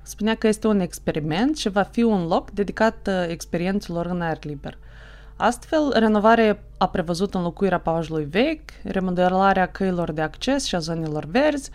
Spunea 0.03 0.35
că 0.35 0.47
este 0.47 0.67
un 0.67 0.81
experiment 0.81 1.57
și 1.57 1.69
va 1.69 1.83
fi 1.83 2.03
un 2.03 2.27
loc 2.27 2.51
dedicat 2.51 3.09
uh, 3.09 3.27
experiențelor 3.29 4.07
în 4.07 4.21
aer 4.21 4.39
liber. 4.43 4.79
Astfel, 5.37 5.93
renovarea 5.95 6.59
a 6.79 6.89
prevăzut 6.89 7.35
înlocuirea 7.35 7.81
pavajului 7.81 8.25
vechi, 8.25 8.71
remodelarea 8.83 9.67
căilor 9.67 10.13
de 10.13 10.21
acces 10.21 10.65
și 10.65 10.75
a 10.75 10.79
zonelor 10.79 11.25
verzi, 11.25 11.71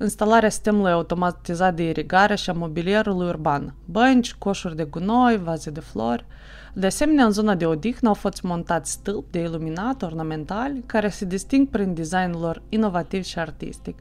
instalarea 0.00 0.48
sistemului 0.48 0.92
automatizat 0.92 1.74
de 1.74 1.88
irigare 1.88 2.34
și 2.34 2.50
a 2.50 2.52
mobilierului 2.52 3.28
urban, 3.28 3.74
bănci, 3.84 4.34
coșuri 4.34 4.76
de 4.76 4.84
gunoi, 4.84 5.38
vaze 5.38 5.70
de 5.70 5.80
flori. 5.80 6.24
De 6.72 6.86
asemenea, 6.86 7.24
în 7.24 7.30
zona 7.30 7.54
de 7.54 7.66
odihnă 7.66 8.08
au 8.08 8.14
fost 8.14 8.42
montați 8.42 8.90
stâlpi 8.90 9.30
de 9.30 9.38
iluminat 9.38 10.02
ornamentali 10.02 10.82
care 10.86 11.08
se 11.08 11.24
disting 11.24 11.68
prin 11.68 11.94
designul 11.94 12.40
lor 12.40 12.62
inovativ 12.68 13.24
și 13.24 13.38
artistic, 13.38 13.98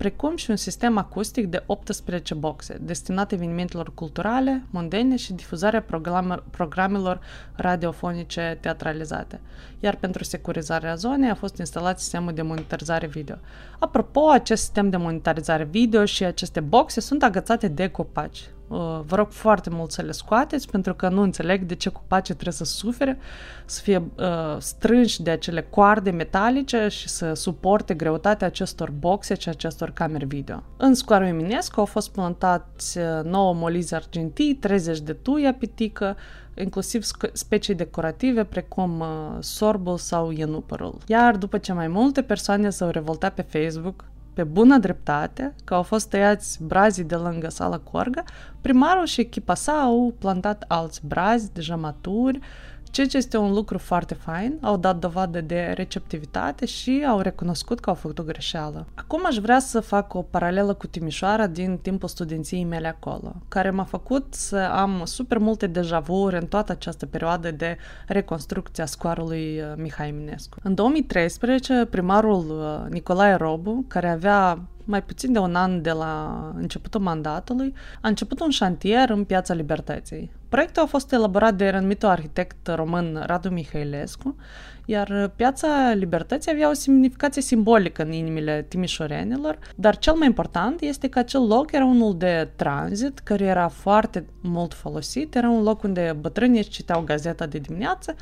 precum 0.00 0.36
și 0.36 0.50
un 0.50 0.56
sistem 0.56 0.98
acustic 0.98 1.46
de 1.46 1.62
18 1.66 2.34
boxe, 2.34 2.78
destinate 2.80 3.34
evenimentelor 3.34 3.94
culturale, 3.94 4.62
mondene 4.70 5.16
și 5.16 5.32
difuzarea 5.32 5.84
programelor 6.50 7.20
radiofonice 7.54 8.58
teatralizate. 8.60 9.40
Iar 9.80 9.96
pentru 9.96 10.24
securizarea 10.24 10.94
zonei 10.94 11.30
a 11.30 11.34
fost 11.34 11.58
instalat 11.58 12.00
sistemul 12.00 12.32
de 12.32 12.42
monitorizare 12.42 13.06
video. 13.06 13.36
Apropo, 13.78 14.28
acest 14.28 14.62
sistem 14.62 14.90
de 14.90 14.96
monitorizare 14.96 15.64
video 15.64 16.04
și 16.04 16.24
aceste 16.24 16.60
boxe 16.60 17.00
sunt 17.00 17.22
agățate 17.22 17.68
de 17.68 17.88
copaci. 17.88 18.50
Uh, 18.70 19.00
vă 19.06 19.16
rog 19.16 19.30
foarte 19.30 19.70
mult 19.70 19.90
să 19.90 20.02
le 20.02 20.12
scoateți 20.12 20.70
pentru 20.70 20.94
că 20.94 21.08
nu 21.08 21.22
înțeleg 21.22 21.62
de 21.62 21.74
ce 21.74 21.88
copacii 21.88 22.34
trebuie 22.34 22.54
să 22.54 22.64
sufere, 22.64 23.18
să 23.64 23.80
fie 23.82 23.96
uh, 23.96 24.56
strânși 24.58 25.22
de 25.22 25.30
acele 25.30 25.62
coarde 25.62 26.10
metalice 26.10 26.88
și 26.88 27.08
să 27.08 27.32
suporte 27.32 27.94
greutatea 27.94 28.46
acestor 28.46 28.90
boxe 28.90 29.34
și 29.38 29.48
acestor 29.48 29.90
camere 29.90 30.24
video. 30.24 30.62
În 30.76 30.94
scoarul 30.94 31.26
Eminescu 31.26 31.80
au 31.80 31.86
fost 31.86 32.10
plantați 32.10 32.98
9 33.22 33.50
uh, 33.50 33.56
molizi 33.60 33.94
argentii, 33.94 34.54
30 34.54 35.00
de 35.00 35.12
tui 35.12 35.46
apitică, 35.46 36.16
inclusiv 36.54 37.04
specii 37.32 37.74
decorative 37.74 38.44
precum 38.44 39.00
uh, 39.00 39.06
sorbul 39.38 39.96
sau 39.96 40.30
ienupărul. 40.30 40.98
Iar 41.06 41.36
după 41.36 41.58
ce 41.58 41.72
mai 41.72 41.88
multe 41.88 42.22
persoane 42.22 42.70
s-au 42.70 42.90
revoltat 42.90 43.34
pe 43.34 43.42
Facebook 43.42 44.04
pe 44.40 44.46
bună 44.46 44.78
dreptate 44.78 45.54
că 45.64 45.74
au 45.74 45.82
fost 45.82 46.08
tăiați 46.08 46.64
brazii 46.64 47.04
de 47.04 47.14
lângă 47.14 47.48
sala 47.48 47.78
Corga, 47.78 48.22
primarul 48.60 49.06
și 49.06 49.20
echipa 49.20 49.54
sa 49.54 49.72
au 49.72 50.14
plantat 50.18 50.64
alți 50.68 51.00
brazi 51.06 51.52
deja 51.52 51.76
maturi, 51.76 52.38
ceea 52.90 53.06
ce 53.06 53.16
este 53.16 53.36
un 53.36 53.52
lucru 53.52 53.78
foarte 53.78 54.14
fain, 54.14 54.58
au 54.60 54.76
dat 54.76 54.96
dovadă 54.96 55.40
de 55.40 55.72
receptivitate 55.76 56.66
și 56.66 57.04
au 57.08 57.20
recunoscut 57.20 57.80
că 57.80 57.90
au 57.90 57.96
făcut 57.96 58.18
o 58.18 58.22
greșeală. 58.22 58.86
Acum 58.94 59.20
aș 59.26 59.36
vrea 59.36 59.58
să 59.58 59.80
fac 59.80 60.14
o 60.14 60.22
paralelă 60.22 60.74
cu 60.74 60.86
Timișoara 60.86 61.46
din 61.46 61.78
timpul 61.82 62.08
studenției 62.08 62.64
mele 62.64 62.88
acolo, 62.88 63.34
care 63.48 63.70
m-a 63.70 63.84
făcut 63.84 64.34
să 64.34 64.56
am 64.56 65.02
super 65.04 65.38
multe 65.38 65.66
deja 65.66 66.02
în 66.08 66.46
toată 66.46 66.72
această 66.72 67.06
perioadă 67.06 67.50
de 67.50 67.76
reconstrucție 68.06 68.82
a 68.82 68.86
scoarului 68.86 69.60
uh, 69.60 69.72
Mihai 69.76 70.08
Eminescu. 70.08 70.58
În 70.62 70.74
2013, 70.74 71.86
primarul 71.90 72.44
uh, 72.50 72.90
Nicolae 72.90 73.34
Robu, 73.34 73.84
care 73.88 74.08
avea 74.08 74.58
mai 74.84 75.02
puțin 75.02 75.32
de 75.32 75.38
un 75.38 75.54
an 75.54 75.82
de 75.82 75.90
la 75.90 76.44
începutul 76.56 77.00
mandatului, 77.00 77.74
a 78.00 78.08
început 78.08 78.40
un 78.40 78.50
șantier 78.50 79.10
în 79.10 79.24
Piața 79.24 79.54
Libertății. 79.54 80.30
Proiectul 80.48 80.82
a 80.82 80.86
fost 80.86 81.12
elaborat 81.12 81.54
de 81.54 81.68
renumitul 81.68 82.08
arhitect 82.08 82.66
român 82.66 83.22
Radu 83.26 83.48
Mihailescu, 83.48 84.36
iar 84.84 85.32
Piața 85.36 85.92
Libertății 85.92 86.50
avea 86.50 86.68
o 86.68 86.72
semnificație 86.72 87.42
simbolică 87.42 88.02
în 88.02 88.12
inimile 88.12 88.64
timișorenilor, 88.68 89.58
dar 89.76 89.98
cel 89.98 90.14
mai 90.14 90.26
important 90.26 90.80
este 90.80 91.08
că 91.08 91.18
acel 91.18 91.46
loc 91.46 91.72
era 91.72 91.84
unul 91.84 92.18
de 92.18 92.48
tranzit, 92.56 93.18
care 93.18 93.44
era 93.44 93.68
foarte 93.68 94.24
mult 94.42 94.74
folosit, 94.74 95.34
era 95.34 95.48
un 95.48 95.62
loc 95.62 95.82
unde 95.82 96.16
bătrânii 96.20 96.62
citeau 96.62 97.00
gazeta 97.00 97.46
de 97.46 97.58
dimineață 97.58 98.14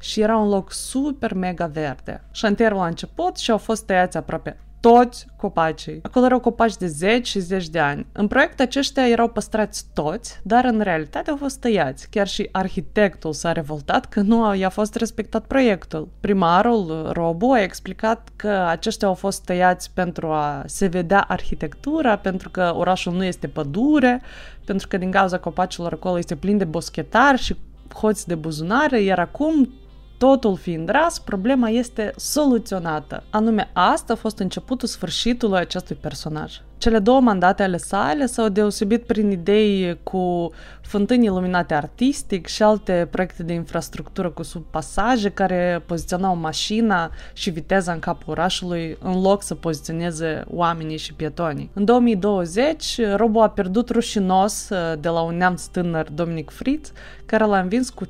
și 0.00 0.20
era 0.20 0.36
un 0.36 0.48
loc 0.48 0.72
super 0.72 1.34
mega 1.34 1.66
verde. 1.66 2.24
Șantierul 2.30 2.78
a 2.78 2.86
început 2.86 3.36
și 3.36 3.50
au 3.50 3.58
fost 3.58 3.86
tăiați 3.86 4.16
aproape 4.16 4.56
toți 4.80 5.26
copacii. 5.36 5.98
Acolo 6.02 6.24
erau 6.24 6.40
copaci 6.40 6.76
de 6.76 6.86
zeci 6.86 7.26
și 7.26 7.38
zeci 7.38 7.68
de 7.68 7.78
ani. 7.78 8.06
În 8.12 8.26
proiect 8.26 8.60
aceștia 8.60 9.08
erau 9.08 9.28
păstrați 9.28 9.84
toți, 9.94 10.40
dar 10.42 10.64
în 10.64 10.80
realitate 10.80 11.30
au 11.30 11.36
fost 11.36 11.60
tăiați. 11.60 12.08
Chiar 12.10 12.26
și 12.26 12.48
arhitectul 12.52 13.32
s-a 13.32 13.52
revoltat 13.52 14.06
că 14.06 14.20
nu 14.20 14.54
i-a 14.54 14.68
fost 14.68 14.94
respectat 14.94 15.44
proiectul. 15.44 16.08
Primarul, 16.20 17.10
Robu, 17.12 17.50
a 17.50 17.62
explicat 17.62 18.28
că 18.36 18.48
aceștia 18.48 19.08
au 19.08 19.14
fost 19.14 19.44
tăiați 19.44 19.90
pentru 19.94 20.26
a 20.26 20.62
se 20.66 20.86
vedea 20.86 21.24
arhitectura, 21.28 22.16
pentru 22.16 22.50
că 22.50 22.72
orașul 22.76 23.12
nu 23.12 23.24
este 23.24 23.46
pădure, 23.46 24.22
pentru 24.64 24.88
că 24.88 24.96
din 24.96 25.10
cauza 25.10 25.38
copacilor 25.38 25.92
acolo 25.92 26.18
este 26.18 26.36
plin 26.36 26.58
de 26.58 26.64
boschetari 26.64 27.42
și 27.42 27.56
hoți 27.94 28.26
de 28.26 28.34
buzunare, 28.34 29.00
iar 29.00 29.18
acum 29.18 29.72
Totul 30.20 30.56
fiind 30.56 30.88
ras, 30.88 31.18
problema 31.18 31.68
este 31.68 32.12
soluționată. 32.16 33.22
Anume, 33.30 33.70
asta 33.72 34.12
a 34.12 34.16
fost 34.16 34.38
începutul 34.38 34.88
sfârșitului 34.88 35.58
acestui 35.58 35.96
personaj. 35.96 36.60
Cele 36.80 36.98
două 36.98 37.20
mandate 37.20 37.62
ale 37.62 37.76
sale 37.76 38.26
s-au 38.26 38.48
deosebit 38.48 39.02
prin 39.02 39.30
idei 39.30 39.98
cu 40.02 40.52
fântâni 40.90 41.24
iluminate 41.24 41.74
artistic 41.74 42.46
și 42.46 42.62
alte 42.62 43.08
proiecte 43.10 43.42
de 43.42 43.52
infrastructură 43.52 44.30
cu 44.30 44.42
subpasaje 44.42 45.28
care 45.28 45.82
poziționau 45.86 46.36
mașina 46.36 47.10
și 47.32 47.50
viteza 47.50 47.92
în 47.92 47.98
capul 47.98 48.32
orașului 48.32 48.96
în 49.02 49.20
loc 49.20 49.42
să 49.42 49.54
poziționeze 49.54 50.44
oamenii 50.48 50.96
și 50.96 51.14
pietonii. 51.14 51.70
În 51.72 51.84
2020, 51.84 53.00
Robo 53.16 53.42
a 53.42 53.48
pierdut 53.48 53.88
rușinos 53.88 54.68
uh, 54.68 54.98
de 55.00 55.08
la 55.08 55.20
un 55.20 55.36
neamț 55.36 55.64
tânăr, 55.64 56.08
Dominic 56.14 56.50
Fritz, 56.50 56.92
care 57.26 57.44
l-a 57.44 57.60
învins 57.60 57.90
cu 57.90 58.04
53%. 58.06 58.08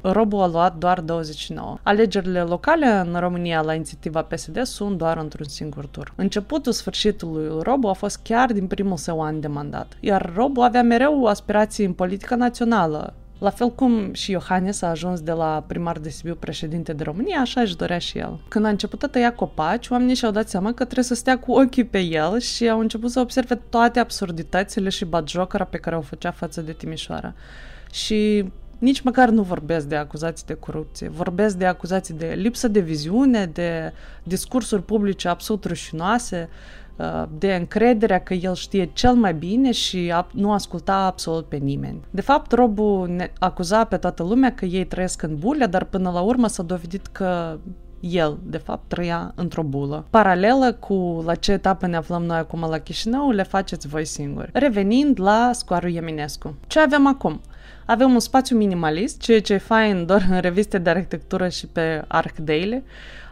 Robo 0.00 0.42
a 0.42 0.46
luat 0.46 0.76
doar 0.76 1.00
29%. 1.00 1.04
Alegerile 1.82 2.40
locale 2.40 2.86
în 2.86 3.16
România 3.18 3.60
la 3.60 3.74
inițiativa 3.74 4.22
PSD 4.22 4.62
sunt 4.62 4.98
doar 4.98 5.16
într-un 5.16 5.46
singur 5.48 5.86
tur. 5.86 6.12
Începutul 6.16 6.72
sfârșit 6.72 7.11
sfârșitul 7.18 7.54
lui 7.54 7.62
Robu 7.62 7.88
a 7.88 7.92
fost 7.92 8.20
chiar 8.22 8.52
din 8.52 8.66
primul 8.66 8.96
său 8.96 9.22
an 9.22 9.40
de 9.40 9.46
mandat, 9.46 9.96
iar 10.00 10.32
Robu 10.34 10.60
avea 10.60 10.82
mereu 10.82 11.24
aspirații 11.24 11.84
în 11.84 11.92
politică 11.92 12.34
națională, 12.34 13.14
la 13.38 13.50
fel 13.50 13.70
cum 13.70 14.12
și 14.12 14.30
Iohannis 14.30 14.82
a 14.82 14.86
ajuns 14.86 15.20
de 15.20 15.32
la 15.32 15.64
primar 15.66 15.98
de 15.98 16.08
Sibiu 16.08 16.34
președinte 16.34 16.92
de 16.92 17.02
România, 17.02 17.40
așa 17.40 17.60
își 17.60 17.76
dorea 17.76 17.98
și 17.98 18.18
el. 18.18 18.40
Când 18.48 18.64
a 18.64 18.68
început 18.68 19.02
a 19.02 19.06
tăia 19.06 19.32
copaci, 19.32 19.88
oamenii 19.88 20.14
și-au 20.14 20.30
dat 20.30 20.48
seama 20.48 20.68
că 20.68 20.84
trebuie 20.84 21.04
să 21.04 21.14
stea 21.14 21.38
cu 21.38 21.52
ochii 21.52 21.84
pe 21.84 21.98
el 21.98 22.40
și 22.40 22.68
au 22.68 22.78
început 22.78 23.10
să 23.10 23.20
observe 23.20 23.54
toate 23.54 23.98
absurditățile 23.98 24.88
și 24.88 25.04
batjocăra 25.04 25.64
pe 25.64 25.78
care 25.78 25.96
o 25.96 26.00
făcea 26.00 26.30
față 26.30 26.60
de 26.60 26.72
Timișoara. 26.72 27.34
Și 27.92 28.50
nici 28.78 29.00
măcar 29.00 29.28
nu 29.28 29.42
vorbesc 29.42 29.86
de 29.86 29.96
acuzații 29.96 30.46
de 30.46 30.54
corupție, 30.54 31.08
vorbesc 31.08 31.56
de 31.56 31.66
acuzații 31.66 32.14
de 32.14 32.34
lipsă 32.36 32.68
de 32.68 32.80
viziune, 32.80 33.46
de 33.46 33.92
discursuri 34.22 34.82
publice 34.82 35.28
absolut 35.28 35.64
rușinoase, 35.64 36.48
Uh, 36.48 36.81
de 37.38 37.54
încrederea 37.54 38.18
că 38.18 38.34
el 38.34 38.54
știe 38.54 38.90
cel 38.92 39.14
mai 39.14 39.34
bine 39.34 39.72
și 39.72 40.12
nu 40.32 40.52
asculta 40.52 40.94
absolut 40.94 41.46
pe 41.46 41.56
nimeni. 41.56 42.00
De 42.10 42.20
fapt, 42.20 42.52
Robu 42.52 43.04
ne 43.04 43.32
acuza 43.38 43.84
pe 43.84 43.96
toată 43.96 44.22
lumea 44.22 44.54
că 44.54 44.64
ei 44.64 44.84
trăiesc 44.84 45.22
în 45.22 45.36
bulă, 45.36 45.66
dar 45.66 45.84
până 45.84 46.10
la 46.10 46.20
urmă 46.20 46.46
s-a 46.46 46.62
dovedit 46.62 47.06
că 47.06 47.58
el, 48.00 48.38
de 48.42 48.56
fapt, 48.56 48.88
trăia 48.88 49.32
într-o 49.34 49.62
bulă. 49.62 50.06
Paralelă 50.10 50.72
cu 50.72 51.22
la 51.26 51.34
ce 51.34 51.52
etapă 51.52 51.86
ne 51.86 51.96
aflăm 51.96 52.22
noi 52.22 52.36
acum 52.36 52.66
la 52.70 52.78
Chișinău, 52.78 53.30
le 53.30 53.42
faceți 53.42 53.88
voi 53.88 54.04
singuri. 54.04 54.50
Revenind 54.52 55.20
la 55.20 55.50
scoarul 55.52 55.94
Eminescu. 55.94 56.54
Ce 56.66 56.80
avem 56.80 57.06
acum? 57.06 57.40
Avem 57.86 58.12
un 58.12 58.20
spațiu 58.20 58.56
minimalist, 58.56 59.20
ceea 59.20 59.40
ce 59.40 59.52
e 59.52 59.58
fain 59.58 60.06
doar 60.06 60.26
în 60.30 60.40
reviste 60.40 60.78
de 60.78 60.90
arhitectură 60.90 61.48
și 61.48 61.66
pe 61.66 62.04
Arcdaily. 62.08 62.82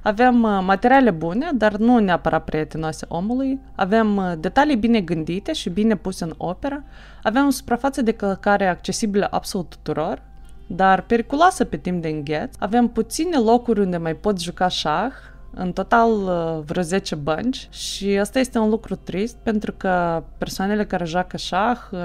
Avem 0.02 0.42
uh, 0.42 0.60
materiale 0.62 1.10
bune, 1.10 1.50
dar 1.54 1.76
nu 1.76 1.98
neapărat 1.98 2.44
prietenoase 2.44 3.06
omului. 3.08 3.60
Avem 3.74 4.16
uh, 4.16 4.32
detalii 4.38 4.76
bine 4.76 5.00
gândite 5.00 5.52
și 5.52 5.70
bine 5.70 5.96
puse 5.96 6.24
în 6.24 6.34
operă. 6.36 6.84
Avem 7.22 7.46
o 7.46 7.50
suprafață 7.50 8.02
de 8.02 8.12
călcare 8.12 8.66
accesibilă 8.66 9.28
absolut 9.30 9.68
tuturor, 9.68 10.22
dar 10.66 11.02
periculoasă 11.02 11.64
pe 11.64 11.76
timp 11.76 12.02
de 12.02 12.08
îngheț. 12.08 12.54
Avem 12.58 12.88
puține 12.88 13.36
locuri 13.36 13.80
unde 13.80 13.96
mai 13.96 14.14
poți 14.14 14.44
juca 14.44 14.68
șah, 14.68 15.12
în 15.54 15.72
total 15.72 16.10
uh, 16.10 16.62
vreo 16.64 16.82
10 16.82 17.14
bănci 17.14 17.68
și 17.70 18.18
asta 18.18 18.38
este 18.38 18.58
un 18.58 18.68
lucru 18.68 18.94
trist 18.94 19.36
pentru 19.42 19.72
că 19.76 20.22
persoanele 20.38 20.86
care 20.86 21.04
joacă 21.04 21.36
șah 21.36 21.78
uh, 21.90 21.98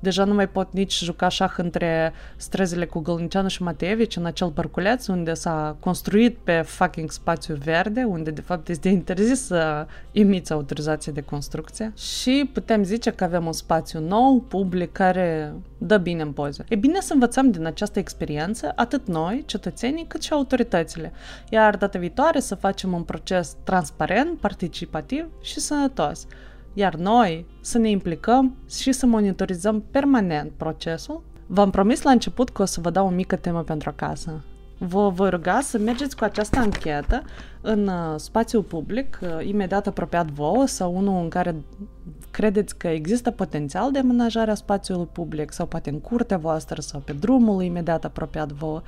deja 0.00 0.24
nu 0.24 0.34
mai 0.34 0.48
pot 0.48 0.72
nici 0.72 0.98
juca 1.02 1.28
șah 1.28 1.52
între 1.56 2.12
străzile 2.36 2.86
cu 2.86 3.00
Gălnicianu 3.00 3.48
și 3.48 3.62
Mateevici 3.62 4.16
în 4.16 4.24
acel 4.24 4.50
parculeț 4.50 5.06
unde 5.06 5.34
s-a 5.34 5.76
construit 5.80 6.38
pe 6.44 6.60
fucking 6.60 7.10
spațiu 7.10 7.54
verde, 7.54 8.02
unde 8.02 8.30
de 8.30 8.40
fapt 8.40 8.68
este 8.68 8.88
interzis 8.88 9.44
să 9.44 9.86
imiți 10.12 10.52
autorizație 10.52 11.12
de 11.12 11.20
construcție. 11.20 11.92
Și 11.96 12.50
putem 12.52 12.82
zice 12.82 13.10
că 13.10 13.24
avem 13.24 13.46
un 13.46 13.52
spațiu 13.52 14.00
nou, 14.00 14.40
public, 14.48 14.92
care 14.92 15.52
dă 15.78 15.96
bine 15.96 16.22
în 16.22 16.32
poze. 16.32 16.64
E 16.68 16.76
bine 16.76 17.00
să 17.00 17.12
învățăm 17.12 17.50
din 17.50 17.66
această 17.66 17.98
experiență 17.98 18.72
atât 18.76 19.06
noi, 19.06 19.42
cetățenii, 19.46 20.04
cât 20.08 20.22
și 20.22 20.32
autoritățile, 20.32 21.12
iar 21.50 21.76
data 21.76 21.98
viitoare 21.98 22.40
să 22.40 22.54
facem 22.54 22.92
un 22.92 23.02
proces 23.02 23.56
transparent, 23.64 24.38
participativ 24.38 25.26
și 25.40 25.60
sănătos 25.60 26.26
iar 26.74 26.94
noi 26.94 27.46
să 27.60 27.78
ne 27.78 27.90
implicăm 27.90 28.56
și 28.70 28.92
să 28.92 29.06
monitorizăm 29.06 29.84
permanent 29.90 30.52
procesul. 30.56 31.22
V-am 31.46 31.70
promis 31.70 32.02
la 32.02 32.10
început 32.10 32.48
că 32.48 32.62
o 32.62 32.64
să 32.64 32.80
vă 32.80 32.90
dau 32.90 33.06
o 33.06 33.10
mică 33.10 33.36
temă 33.36 33.62
pentru 33.62 33.88
acasă. 33.88 34.44
Vă 34.78 35.08
voi 35.08 35.30
ruga 35.30 35.60
să 35.60 35.78
mergeți 35.78 36.16
cu 36.16 36.24
această 36.24 36.58
anchetă 36.58 37.22
în 37.60 37.86
uh, 37.86 38.14
spațiul 38.16 38.62
public, 38.62 39.18
uh, 39.22 39.46
imediat 39.46 39.86
apropiat 39.86 40.30
vouă 40.30 40.66
sau 40.66 40.96
unul 40.96 41.22
în 41.22 41.28
care 41.28 41.54
credeți 42.30 42.76
că 42.76 42.88
există 42.88 43.30
potențial 43.30 43.92
de 43.92 43.98
amenajare 43.98 44.50
a 44.50 44.54
spațiului 44.54 45.08
public 45.12 45.52
sau 45.52 45.66
poate 45.66 45.90
în 45.90 46.00
curtea 46.00 46.36
voastră 46.36 46.80
sau 46.80 47.00
pe 47.00 47.12
drumul 47.12 47.62
imediat 47.62 48.04
apropiat 48.04 48.52
vouă 48.52 48.82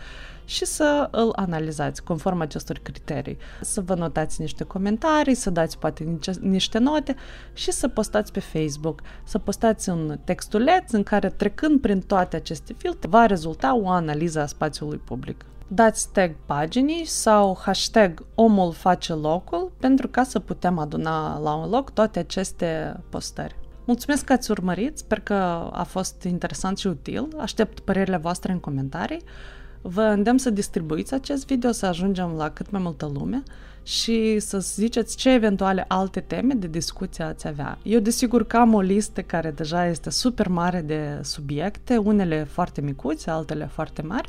și 0.50 0.64
să 0.64 1.08
îl 1.10 1.32
analizați 1.36 2.02
conform 2.02 2.40
acestor 2.40 2.78
criterii. 2.82 3.36
Să 3.60 3.80
vă 3.80 3.94
notați 3.94 4.40
niște 4.40 4.64
comentarii, 4.64 5.34
să 5.34 5.50
dați 5.50 5.78
poate 5.78 6.18
niște 6.40 6.78
note 6.78 7.14
și 7.52 7.70
să 7.70 7.88
postați 7.88 8.32
pe 8.32 8.40
Facebook. 8.40 9.00
Să 9.24 9.38
postați 9.38 9.88
un 9.88 10.18
textuleț 10.24 10.92
în 10.92 11.02
care 11.02 11.28
trecând 11.28 11.80
prin 11.80 12.00
toate 12.00 12.36
aceste 12.36 12.72
filtre 12.72 13.08
va 13.08 13.26
rezulta 13.26 13.76
o 13.76 13.88
analiză 13.88 14.40
a 14.40 14.46
spațiului 14.46 14.98
public 14.98 15.44
dați 15.72 16.12
tag 16.12 16.34
paginii 16.46 17.04
sau 17.04 17.58
hashtag 17.60 18.24
omul 18.34 18.72
face 18.72 19.12
locul 19.12 19.72
pentru 19.80 20.08
ca 20.08 20.22
să 20.22 20.38
putem 20.38 20.78
aduna 20.78 21.38
la 21.38 21.54
un 21.54 21.70
loc 21.70 21.90
toate 21.90 22.18
aceste 22.18 23.00
postări. 23.08 23.56
Mulțumesc 23.84 24.24
că 24.24 24.32
ați 24.32 24.50
urmărit, 24.50 24.98
sper 24.98 25.20
că 25.20 25.34
a 25.72 25.84
fost 25.88 26.22
interesant 26.22 26.78
și 26.78 26.86
util. 26.86 27.28
Aștept 27.38 27.80
părerile 27.80 28.16
voastre 28.16 28.52
în 28.52 28.58
comentarii. 28.58 29.22
Vă 29.82 30.02
îndemn 30.02 30.38
să 30.38 30.50
distribuiți 30.50 31.14
acest 31.14 31.46
video, 31.46 31.70
să 31.70 31.86
ajungem 31.86 32.34
la 32.36 32.50
cât 32.50 32.70
mai 32.70 32.80
multă 32.82 33.10
lume 33.14 33.42
și 33.82 34.38
să 34.38 34.58
ziceți 34.58 35.16
ce 35.16 35.30
eventuale 35.30 35.84
alte 35.88 36.20
teme 36.20 36.54
de 36.54 36.66
discuție 36.66 37.24
ați 37.24 37.46
avea. 37.46 37.78
Eu 37.82 38.00
desigur 38.00 38.46
că 38.46 38.56
am 38.56 38.74
o 38.74 38.80
listă 38.80 39.22
care 39.22 39.50
deja 39.50 39.86
este 39.86 40.10
super 40.10 40.48
mare 40.48 40.80
de 40.80 41.20
subiecte, 41.22 41.96
unele 41.96 42.44
foarte 42.44 42.80
micuțe, 42.80 43.30
altele 43.30 43.66
foarte 43.66 44.02
mari, 44.02 44.28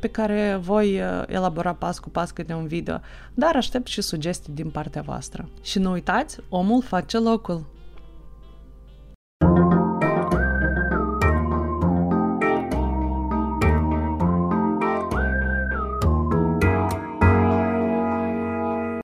pe 0.00 0.08
care 0.08 0.58
voi 0.60 1.00
uh, 1.00 1.22
elabora 1.26 1.72
pas 1.72 1.98
cu 1.98 2.08
pas 2.08 2.30
câte 2.30 2.52
un 2.52 2.66
video, 2.66 3.00
dar 3.34 3.56
aștept 3.56 3.86
și 3.86 4.00
sugestii 4.00 4.52
din 4.52 4.70
partea 4.70 5.02
voastră. 5.02 5.48
Și 5.62 5.78
nu 5.78 5.90
uitați, 5.90 6.38
omul 6.48 6.82
face 6.82 7.18
locul! 7.18 7.75